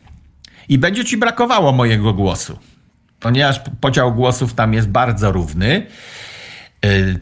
I 0.68 0.78
będzie 0.78 1.04
ci 1.04 1.16
brakowało 1.16 1.72
mojego 1.72 2.12
głosu. 2.12 2.58
Ponieważ 3.20 3.60
podział 3.80 4.14
głosów 4.14 4.54
tam 4.54 4.74
jest 4.74 4.88
bardzo 4.88 5.32
równy. 5.32 5.86
Y, 6.84 7.18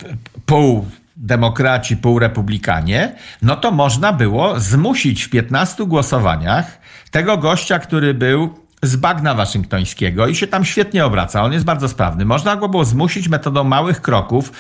pół 0.47 0.87
demokraci, 1.17 1.97
pół 1.97 2.19
republikanie, 2.19 3.15
no 3.43 3.57
to 3.57 3.71
można 3.71 4.13
było 4.13 4.61
zmusić 4.61 5.23
w 5.23 5.31
15 5.31 5.87
głosowaniach 5.87 6.79
tego 7.11 7.37
gościa, 7.37 7.79
który 7.79 8.15
był 8.15 8.64
z 8.87 8.97
bagna 8.97 9.35
waszyngtońskiego 9.35 10.27
i 10.27 10.35
się 10.35 10.47
tam 10.47 10.65
świetnie 10.65 11.05
obraca. 11.05 11.43
On 11.43 11.53
jest 11.53 11.65
bardzo 11.65 11.89
sprawny. 11.89 12.25
Można 12.25 12.57
go 12.57 12.69
było 12.69 12.85
zmusić 12.85 13.29
metodą 13.29 13.65
małych 13.65 14.01
kroków. 14.01 14.53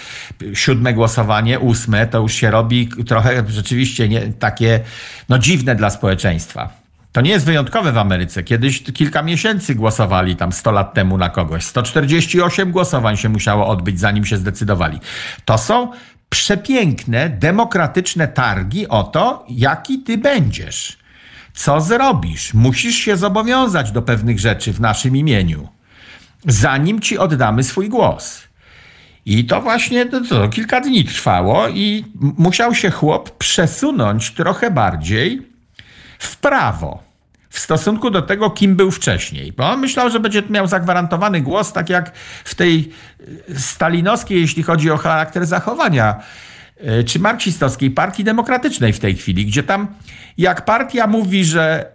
Siódme 0.54 0.94
głosowanie, 0.94 1.60
ósme, 1.60 2.06
to 2.06 2.18
już 2.20 2.32
się 2.32 2.50
robi 2.50 2.88
trochę 3.06 3.44
rzeczywiście 3.48 4.08
nie, 4.08 4.20
takie 4.20 4.80
no, 5.28 5.38
dziwne 5.38 5.74
dla 5.76 5.90
społeczeństwa. 5.90 6.84
To 7.12 7.20
nie 7.20 7.30
jest 7.30 7.46
wyjątkowe 7.46 7.92
w 7.92 7.98
Ameryce. 7.98 8.42
Kiedyś 8.42 8.82
kilka 8.82 9.22
miesięcy 9.22 9.74
głosowali 9.74 10.37
tam 10.37 10.52
100 10.52 10.72
lat 10.72 10.94
temu 10.94 11.18
na 11.18 11.30
kogoś. 11.30 11.64
148 11.64 12.72
głosowań 12.72 13.16
się 13.16 13.28
musiało 13.28 13.66
odbyć, 13.66 14.00
zanim 14.00 14.24
się 14.24 14.37
zdecydowali. 14.37 15.00
To 15.44 15.58
są 15.58 15.92
przepiękne, 16.28 17.28
demokratyczne 17.28 18.28
targi 18.28 18.88
o 18.88 19.02
to, 19.02 19.46
jaki 19.48 20.02
ty 20.02 20.18
będziesz. 20.18 21.03
Co 21.54 21.80
zrobisz? 21.80 22.54
Musisz 22.54 22.94
się 22.94 23.16
zobowiązać 23.16 23.92
do 23.92 24.02
pewnych 24.02 24.38
rzeczy 24.38 24.72
w 24.72 24.80
naszym 24.80 25.16
imieniu, 25.16 25.68
zanim 26.46 27.00
ci 27.00 27.18
oddamy 27.18 27.64
swój 27.64 27.88
głos. 27.88 28.42
I 29.26 29.44
to 29.44 29.60
właśnie 29.60 30.06
to, 30.06 30.20
to 30.20 30.48
kilka 30.48 30.80
dni 30.80 31.04
trwało, 31.04 31.68
i 31.68 32.04
musiał 32.20 32.74
się 32.74 32.90
chłop 32.90 33.38
przesunąć 33.38 34.30
trochę 34.30 34.70
bardziej 34.70 35.42
w 36.18 36.36
prawo 36.36 37.02
w 37.54 37.58
stosunku 37.58 38.10
do 38.10 38.22
tego, 38.22 38.50
kim 38.50 38.76
był 38.76 38.90
wcześniej. 38.90 39.52
Bo 39.52 39.70
on 39.70 39.80
myślał, 39.80 40.10
że 40.10 40.20
będzie 40.20 40.42
miał 40.50 40.66
zagwarantowany 40.66 41.40
głos, 41.40 41.72
tak 41.72 41.90
jak 41.90 42.12
w 42.44 42.54
tej 42.54 42.92
stalinowskiej, 43.56 44.40
jeśli 44.40 44.62
chodzi 44.62 44.90
o 44.90 44.96
charakter 44.96 45.46
zachowania 45.46 46.20
czy 47.06 47.18
marksistowskiej 47.18 47.90
Partii 47.90 48.24
Demokratycznej 48.24 48.92
w 48.92 49.00
tej 49.00 49.14
chwili, 49.14 49.46
gdzie 49.46 49.62
tam 49.62 49.88
jak 50.38 50.64
partia 50.64 51.06
mówi, 51.06 51.44
że 51.44 51.92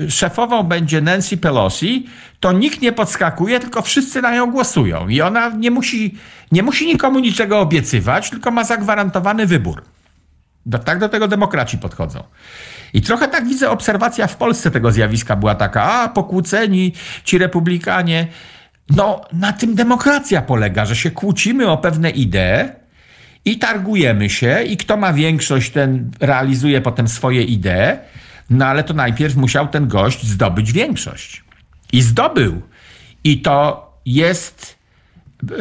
y, 0.00 0.10
szefową 0.10 0.62
będzie 0.62 1.00
Nancy 1.00 1.36
Pelosi, 1.36 2.06
to 2.40 2.52
nikt 2.52 2.82
nie 2.82 2.92
podskakuje, 2.92 3.60
tylko 3.60 3.82
wszyscy 3.82 4.22
na 4.22 4.34
nią 4.34 4.50
głosują. 4.50 5.08
I 5.08 5.20
ona 5.20 5.48
nie 5.48 5.70
musi, 5.70 6.18
nie 6.52 6.62
musi 6.62 6.86
nikomu 6.86 7.18
niczego 7.18 7.60
obiecywać, 7.60 8.30
tylko 8.30 8.50
ma 8.50 8.64
zagwarantowany 8.64 9.46
wybór. 9.46 9.82
Do, 10.66 10.78
tak 10.78 10.98
do 10.98 11.08
tego 11.08 11.28
demokraci 11.28 11.78
podchodzą. 11.78 12.22
I 12.92 13.02
trochę 13.02 13.28
tak 13.28 13.48
widzę, 13.48 13.70
obserwacja 13.70 14.26
w 14.26 14.36
Polsce 14.36 14.70
tego 14.70 14.92
zjawiska 14.92 15.36
była 15.36 15.54
taka, 15.54 15.82
a 15.82 16.08
pokłóceni 16.08 16.92
ci 17.24 17.38
republikanie. 17.38 18.26
No, 18.90 19.20
na 19.32 19.52
tym 19.52 19.74
demokracja 19.74 20.42
polega, 20.42 20.84
że 20.84 20.96
się 20.96 21.10
kłócimy 21.10 21.70
o 21.70 21.76
pewne 21.76 22.10
idee, 22.10 22.81
i 23.44 23.58
targujemy 23.58 24.30
się 24.30 24.62
i 24.62 24.76
kto 24.76 24.96
ma 24.96 25.12
większość, 25.12 25.70
ten 25.70 26.10
realizuje 26.20 26.80
potem 26.80 27.08
swoje 27.08 27.42
idee, 27.42 27.98
no 28.50 28.66
ale 28.66 28.84
to 28.84 28.94
najpierw 28.94 29.36
musiał 29.36 29.68
ten 29.68 29.88
gość 29.88 30.26
zdobyć 30.26 30.72
większość. 30.72 31.44
I 31.92 32.02
zdobył. 32.02 32.62
I 33.24 33.40
to 33.40 33.90
jest 34.06 34.76
e, 35.42 35.54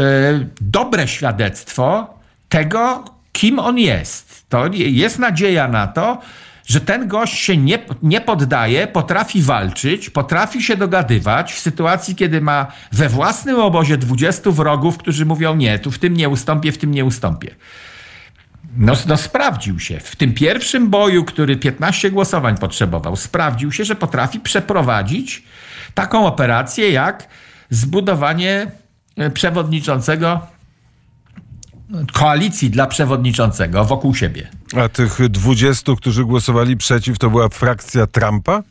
dobre 0.62 1.08
świadectwo 1.08 2.14
tego, 2.50 3.06
kim 3.32 3.60
on 3.60 3.78
jest. 3.78 4.46
To 4.50 4.68
jest 4.74 5.20
nadzieja 5.20 5.68
na 5.68 5.88
to, 5.88 6.22
że 6.66 6.82
ten 6.82 7.08
gość 7.08 7.38
się 7.38 7.58
nie, 7.58 7.80
nie 8.04 8.22
poddaje, 8.22 8.88
potrafi 8.88 9.42
walczyć, 9.42 10.10
potrafi 10.10 10.64
się 10.64 10.78
dogadywać 10.78 11.54
w 11.54 11.60
sytuacji, 11.60 12.16
kiedy 12.16 12.42
ma 12.42 12.68
we 12.92 13.10
własnym 13.10 13.60
obozie 13.60 13.98
20 13.98 14.52
wrogów, 14.52 14.98
którzy 14.98 15.26
mówią 15.26 15.56
nie, 15.56 15.80
tu 15.80 15.92
w 15.92 16.00
tym 16.00 16.14
nie 16.14 16.30
ustąpię, 16.30 16.72
w 16.72 16.78
tym 16.78 16.92
nie 16.92 17.06
ustąpię. 17.06 17.56
No, 18.78 18.94
no 19.08 19.18
sprawdził 19.18 19.80
się. 19.80 20.00
W 20.00 20.16
tym 20.16 20.34
pierwszym 20.34 20.90
boju, 20.90 21.24
który 21.24 21.58
15 21.58 22.12
głosowań 22.12 22.58
potrzebował, 22.58 23.16
sprawdził 23.16 23.72
się, 23.72 23.86
że 23.86 23.96
potrafi 23.96 24.40
przeprowadzić 24.40 25.44
taką 25.94 26.26
operację 26.26 26.92
jak 26.92 27.28
zbudowanie 27.70 28.72
e, 29.18 29.30
przewodniczącego 29.30 30.48
koalicji 32.14 32.70
dla 32.70 32.88
przewodniczącego 32.88 33.86
wokół 33.86 34.16
siebie. 34.16 34.48
A 34.78 34.90
tych 34.90 35.30
20, 35.30 35.92
którzy 35.98 36.26
głosowali 36.26 36.78
przeciw, 36.78 37.20
to 37.20 37.30
była 37.30 37.50
frakcja 37.50 38.08
Trumpa? 38.08 38.64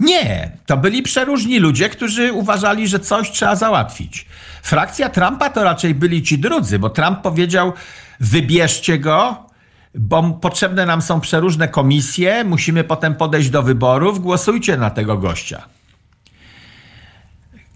Nie, 0.00 0.50
to 0.66 0.76
byli 0.76 1.02
przeróżni 1.02 1.58
ludzie, 1.58 1.88
którzy 1.88 2.32
uważali, 2.32 2.88
że 2.88 3.00
coś 3.00 3.30
trzeba 3.30 3.56
załatwić. 3.56 4.26
Frakcja 4.62 5.08
Trumpa 5.08 5.50
to 5.50 5.64
raczej 5.64 5.94
byli 5.94 6.22
ci 6.22 6.38
drudzy, 6.38 6.78
bo 6.78 6.90
Trump 6.90 7.20
powiedział: 7.20 7.72
wybierzcie 8.20 8.98
go, 8.98 9.46
bo 9.94 10.22
potrzebne 10.22 10.86
nam 10.86 11.02
są 11.02 11.20
przeróżne 11.20 11.68
komisje, 11.68 12.44
musimy 12.44 12.84
potem 12.84 13.14
podejść 13.14 13.50
do 13.50 13.62
wyborów, 13.62 14.20
głosujcie 14.20 14.76
na 14.76 14.90
tego 14.90 15.18
gościa. 15.18 15.62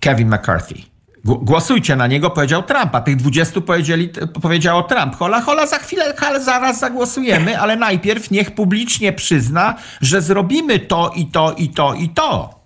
Kevin 0.00 0.28
McCarthy. 0.28 0.95
Głosujcie 1.26 1.96
na 1.96 2.06
niego, 2.06 2.30
powiedział 2.30 2.62
Trump, 2.62 2.94
a 2.94 3.00
tych 3.00 3.16
20 3.16 3.60
powiedzieli, 3.60 4.08
powiedziało 4.42 4.82
Trump. 4.82 5.16
Hola, 5.16 5.40
hola, 5.40 5.66
za 5.66 5.78
chwilę, 5.78 6.14
zaraz 6.40 6.78
zagłosujemy, 6.78 7.60
ale 7.60 7.76
najpierw 7.76 8.30
niech 8.30 8.54
publicznie 8.54 9.12
przyzna, 9.12 9.74
że 10.00 10.22
zrobimy 10.22 10.78
to 10.78 11.12
i 11.16 11.26
to 11.26 11.52
i 11.52 11.68
to 11.68 11.94
i 11.94 12.08
to. 12.08 12.60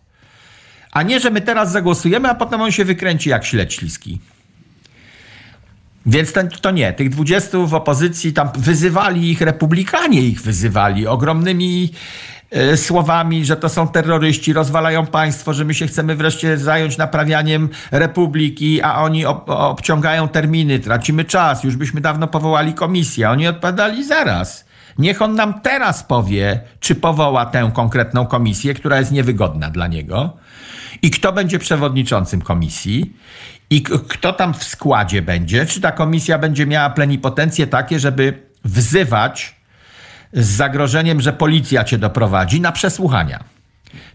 A 0.93 1.03
nie, 1.03 1.21
że 1.21 1.31
my 1.31 1.41
teraz 1.41 1.73
zagłosujemy, 1.73 2.29
a 2.29 2.35
potem 2.35 2.61
on 2.61 2.73
się 2.73 2.85
wykręci 2.85 3.31
jak 3.31 3.45
śledź 3.45 3.75
śliski. 3.75 4.19
Więc 6.07 6.33
ten, 6.33 6.49
to 6.49 6.71
nie. 6.71 6.93
Tych 6.93 7.09
20 7.09 7.59
w 7.59 7.75
opozycji 7.75 8.33
tam 8.33 8.49
wyzywali 8.59 9.31
ich, 9.31 9.41
republikanie 9.41 10.23
ich 10.23 10.43
wyzywali 10.43 11.07
ogromnymi 11.07 11.91
słowami, 12.77 13.45
że 13.45 13.57
to 13.57 13.69
są 13.69 13.89
terroryści, 13.89 14.53
rozwalają 14.53 15.07
państwo, 15.07 15.55
że 15.55 15.65
my 15.65 15.75
się 15.75 15.87
chcemy 15.87 16.17
wreszcie 16.17 16.59
zająć 16.59 16.99
naprawianiem 16.99 17.69
republiki, 17.91 18.83
a 18.83 19.03
oni 19.03 19.27
ob 19.27 19.51
obciągają 19.51 20.29
terminy, 20.29 20.79
tracimy 20.79 21.25
czas, 21.25 21.65
już 21.65 21.77
byśmy 21.77 22.01
dawno 22.01 22.27
powołali 22.27 22.75
komisję. 22.75 23.31
Oni 23.31 23.49
odpowiadali 23.49 24.05
zaraz. 24.05 24.65
Niech 24.99 25.23
on 25.23 25.35
nam 25.35 25.61
teraz 25.61 26.03
powie, 26.03 26.61
czy 26.81 26.95
powoła 26.95 27.47
tę 27.47 27.71
konkretną 27.75 28.27
komisję, 28.27 28.75
która 28.75 28.99
jest 28.99 29.13
niewygodna 29.13 29.71
dla 29.71 29.87
niego 29.87 30.37
i 31.03 31.11
kto 31.11 31.33
będzie 31.33 31.59
przewodniczącym 31.59 32.43
komisji 32.43 33.17
i 33.71 33.83
kto 33.83 34.33
tam 34.33 34.55
w 34.55 34.65
składzie 34.65 35.23
będzie? 35.23 35.67
Czy 35.67 35.81
ta 35.81 35.93
komisja 35.93 36.39
będzie 36.39 36.67
miała 36.67 36.91
plenipotencje 36.91 37.67
takie, 37.67 37.99
żeby 37.99 38.43
wzywać 38.65 39.60
z 40.33 40.47
zagrożeniem, 40.47 41.21
że 41.21 41.33
policja 41.33 41.85
cię 41.85 41.99
doprowadzi 41.99 42.61
na 42.61 42.73
przesłuchania? 42.73 43.45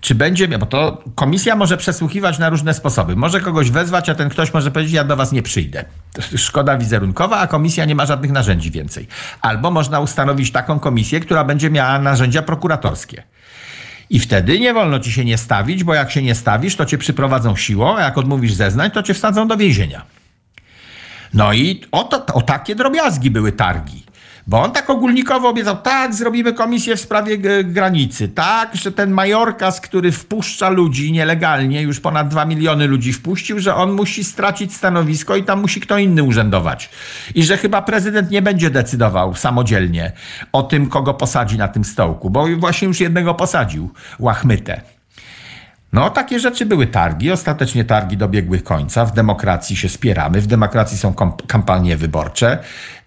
Czy 0.02 0.16
będzie, 0.16 0.48
bo 0.48 0.66
to 0.66 1.04
komisja 1.16 1.56
może 1.56 1.78
przesłuchiwać 1.78 2.40
na 2.40 2.50
różne 2.50 2.74
sposoby. 2.74 3.16
Może 3.16 3.42
kogoś 3.42 3.72
wezwać, 3.72 4.10
a 4.10 4.16
ten 4.16 4.30
ktoś 4.30 4.54
może 4.54 4.72
powiedzieć, 4.72 4.94
ja 4.94 5.04
do 5.04 5.16
was 5.16 5.32
nie 5.32 5.44
przyjdę. 5.44 5.86
Szkoda 6.36 6.78
wizerunkowa, 6.78 7.38
a 7.38 7.48
komisja 7.48 7.86
nie 7.86 7.96
ma 7.96 8.06
żadnych 8.06 8.32
narzędzi 8.32 8.72
więcej. 8.72 9.08
Albo 9.42 9.72
można 9.72 10.00
ustanowić 10.00 10.52
taką 10.52 10.80
komisję, 10.80 11.20
która 11.20 11.44
będzie 11.44 11.70
miała 11.70 12.00
narzędzia 12.00 12.42
prokuratorskie. 12.42 13.24
I 14.10 14.20
wtedy 14.20 14.60
nie 14.60 14.74
wolno 14.74 15.00
ci 15.00 15.12
się 15.12 15.26
nie 15.26 15.38
stawić, 15.38 15.84
bo 15.84 15.94
jak 15.94 16.12
się 16.12 16.22
nie 16.22 16.36
stawisz, 16.36 16.76
to 16.76 16.86
cię 16.86 16.98
przyprowadzą 16.98 17.56
siłą, 17.56 17.98
a 17.98 18.02
jak 18.02 18.18
odmówisz 18.18 18.54
zeznań, 18.54 18.92
to 18.92 19.04
cię 19.04 19.14
wsadzą 19.14 19.48
do 19.48 19.58
więzienia. 19.58 20.06
No 21.34 21.54
i 21.54 21.82
o, 21.92 22.04
to, 22.04 22.26
o 22.26 22.42
takie 22.42 22.76
drobiazgi 22.76 23.32
były 23.32 23.52
targi. 23.52 24.05
Bo 24.48 24.62
on 24.62 24.72
tak 24.72 24.90
ogólnikowo 24.90 25.50
obiecał, 25.50 25.78
tak, 25.78 26.16
zrobimy 26.16 26.54
komisję 26.54 26.96
w 26.96 27.02
sprawie 27.02 27.38
granicy, 27.64 28.28
tak, 28.28 28.76
że 28.76 28.92
ten 28.92 29.12
Majorkas, 29.12 29.82
który 29.82 30.12
wpuszcza 30.12 30.70
ludzi 30.70 31.12
nielegalnie, 31.12 31.82
już 31.82 32.00
ponad 32.00 32.28
2 32.28 32.46
miliony 32.46 32.88
ludzi 32.88 33.14
wpuścił, 33.14 33.60
że 33.60 33.76
on 33.76 33.92
musi 33.92 34.24
stracić 34.24 34.74
stanowisko 34.74 35.36
i 35.36 35.44
tam 35.44 35.62
musi 35.62 35.82
kto 35.82 35.98
inny 35.98 36.24
urzędować. 36.24 36.90
I 37.36 37.44
że 37.44 37.58
chyba 37.58 37.82
prezydent 37.82 38.32
nie 38.32 38.42
będzie 38.42 38.70
decydował 38.70 39.36
samodzielnie 39.36 40.12
o 40.52 40.64
tym, 40.64 40.90
kogo 40.90 41.14
posadzi 41.14 41.58
na 41.58 41.68
tym 41.68 41.84
stołku, 41.84 42.30
bo 42.30 42.46
właśnie 42.58 42.88
już 42.88 43.00
jednego 43.00 43.34
posadził, 43.34 43.90
łachmytę. 44.20 44.95
No, 45.96 46.10
takie 46.10 46.40
rzeczy 46.40 46.66
były 46.66 46.88
targi. 46.88 47.32
Ostatecznie 47.32 47.86
targi 47.86 48.18
dobiegły 48.18 48.60
końca. 48.60 49.06
W 49.06 49.14
demokracji 49.14 49.76
się 49.76 49.90
spieramy, 49.90 50.42
w 50.42 50.48
demokracji 50.48 50.98
są 50.98 51.14
kampanie 51.48 51.98
wyborcze. 51.98 52.60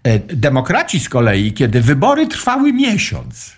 E, 0.04 0.18
demokraci 0.18 1.00
z 1.00 1.08
kolei, 1.08 1.52
kiedy 1.52 1.80
wybory 1.80 2.26
trwały 2.26 2.72
miesiąc, 2.72 3.52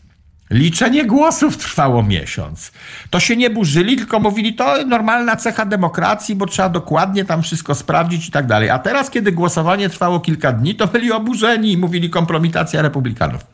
liczenie 0.51 1.05
głosów 1.05 1.57
trwało 1.57 2.03
miesiąc, 2.03 2.73
to 3.11 3.21
się 3.21 3.37
nie 3.37 3.51
burzyli, 3.51 3.97
tylko 3.97 4.21
mówili, 4.21 4.55
to 4.55 4.87
normalna 4.87 5.37
cecha 5.37 5.67
demokracji, 5.67 6.35
bo 6.35 6.47
trzeba 6.47 6.69
dokładnie 6.69 7.25
tam 7.25 7.43
wszystko 7.43 7.75
sprawdzić 7.75 8.29
i 8.29 8.31
tak 8.31 8.47
dalej. 8.47 8.71
A 8.71 8.79
teraz, 8.79 9.11
kiedy 9.11 9.33
głosowanie 9.33 9.89
trwało 9.89 10.21
kilka 10.21 10.53
dni, 10.53 10.75
to 10.75 10.87
byli 10.87 11.13
oburzeni 11.13 11.73
i 11.73 11.77
mówili 11.77 12.11
kompromitacja 12.11 12.83
republikanów. 12.83 13.47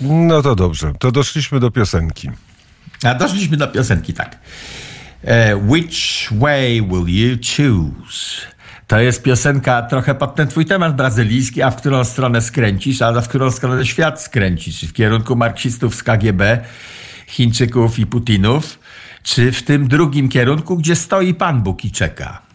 No 0.00 0.42
to 0.42 0.54
dobrze, 0.54 0.92
to 0.98 1.12
doszliśmy 1.12 1.60
do 1.60 1.70
piosenki. 1.70 2.30
A 3.04 3.14
doszliśmy 3.14 3.56
do 3.56 3.68
piosenki, 3.68 4.14
tak. 4.14 4.38
E, 5.24 5.56
which 5.56 6.28
way 6.32 6.82
will 6.82 7.08
you 7.08 7.36
choose? 7.36 8.46
To 8.86 9.00
jest 9.00 9.22
piosenka 9.22 9.82
trochę 9.82 10.14
pod 10.14 10.34
ten 10.34 10.48
twój 10.48 10.66
temat 10.66 10.96
brazylijski, 10.96 11.62
a 11.62 11.70
w 11.70 11.76
którą 11.76 12.04
stronę 12.04 12.42
skręcisz, 12.42 13.02
a 13.02 13.20
w 13.20 13.28
którą 13.28 13.50
stronę 13.50 13.86
świat 13.86 14.22
skręcisz? 14.22 14.80
W 14.80 14.92
kierunku 14.92 15.36
marksistów 15.36 15.94
z 15.94 16.02
KGB, 16.02 16.64
Chińczyków 17.26 17.98
i 17.98 18.06
Putinów, 18.06 18.78
czy 19.22 19.52
w 19.52 19.62
tym 19.62 19.88
drugim 19.88 20.28
kierunku, 20.28 20.76
gdzie 20.76 20.96
stoi 20.96 21.34
Pan 21.34 21.62
Bóg 21.62 21.84
i 21.84 21.90
czeka? 21.90 22.45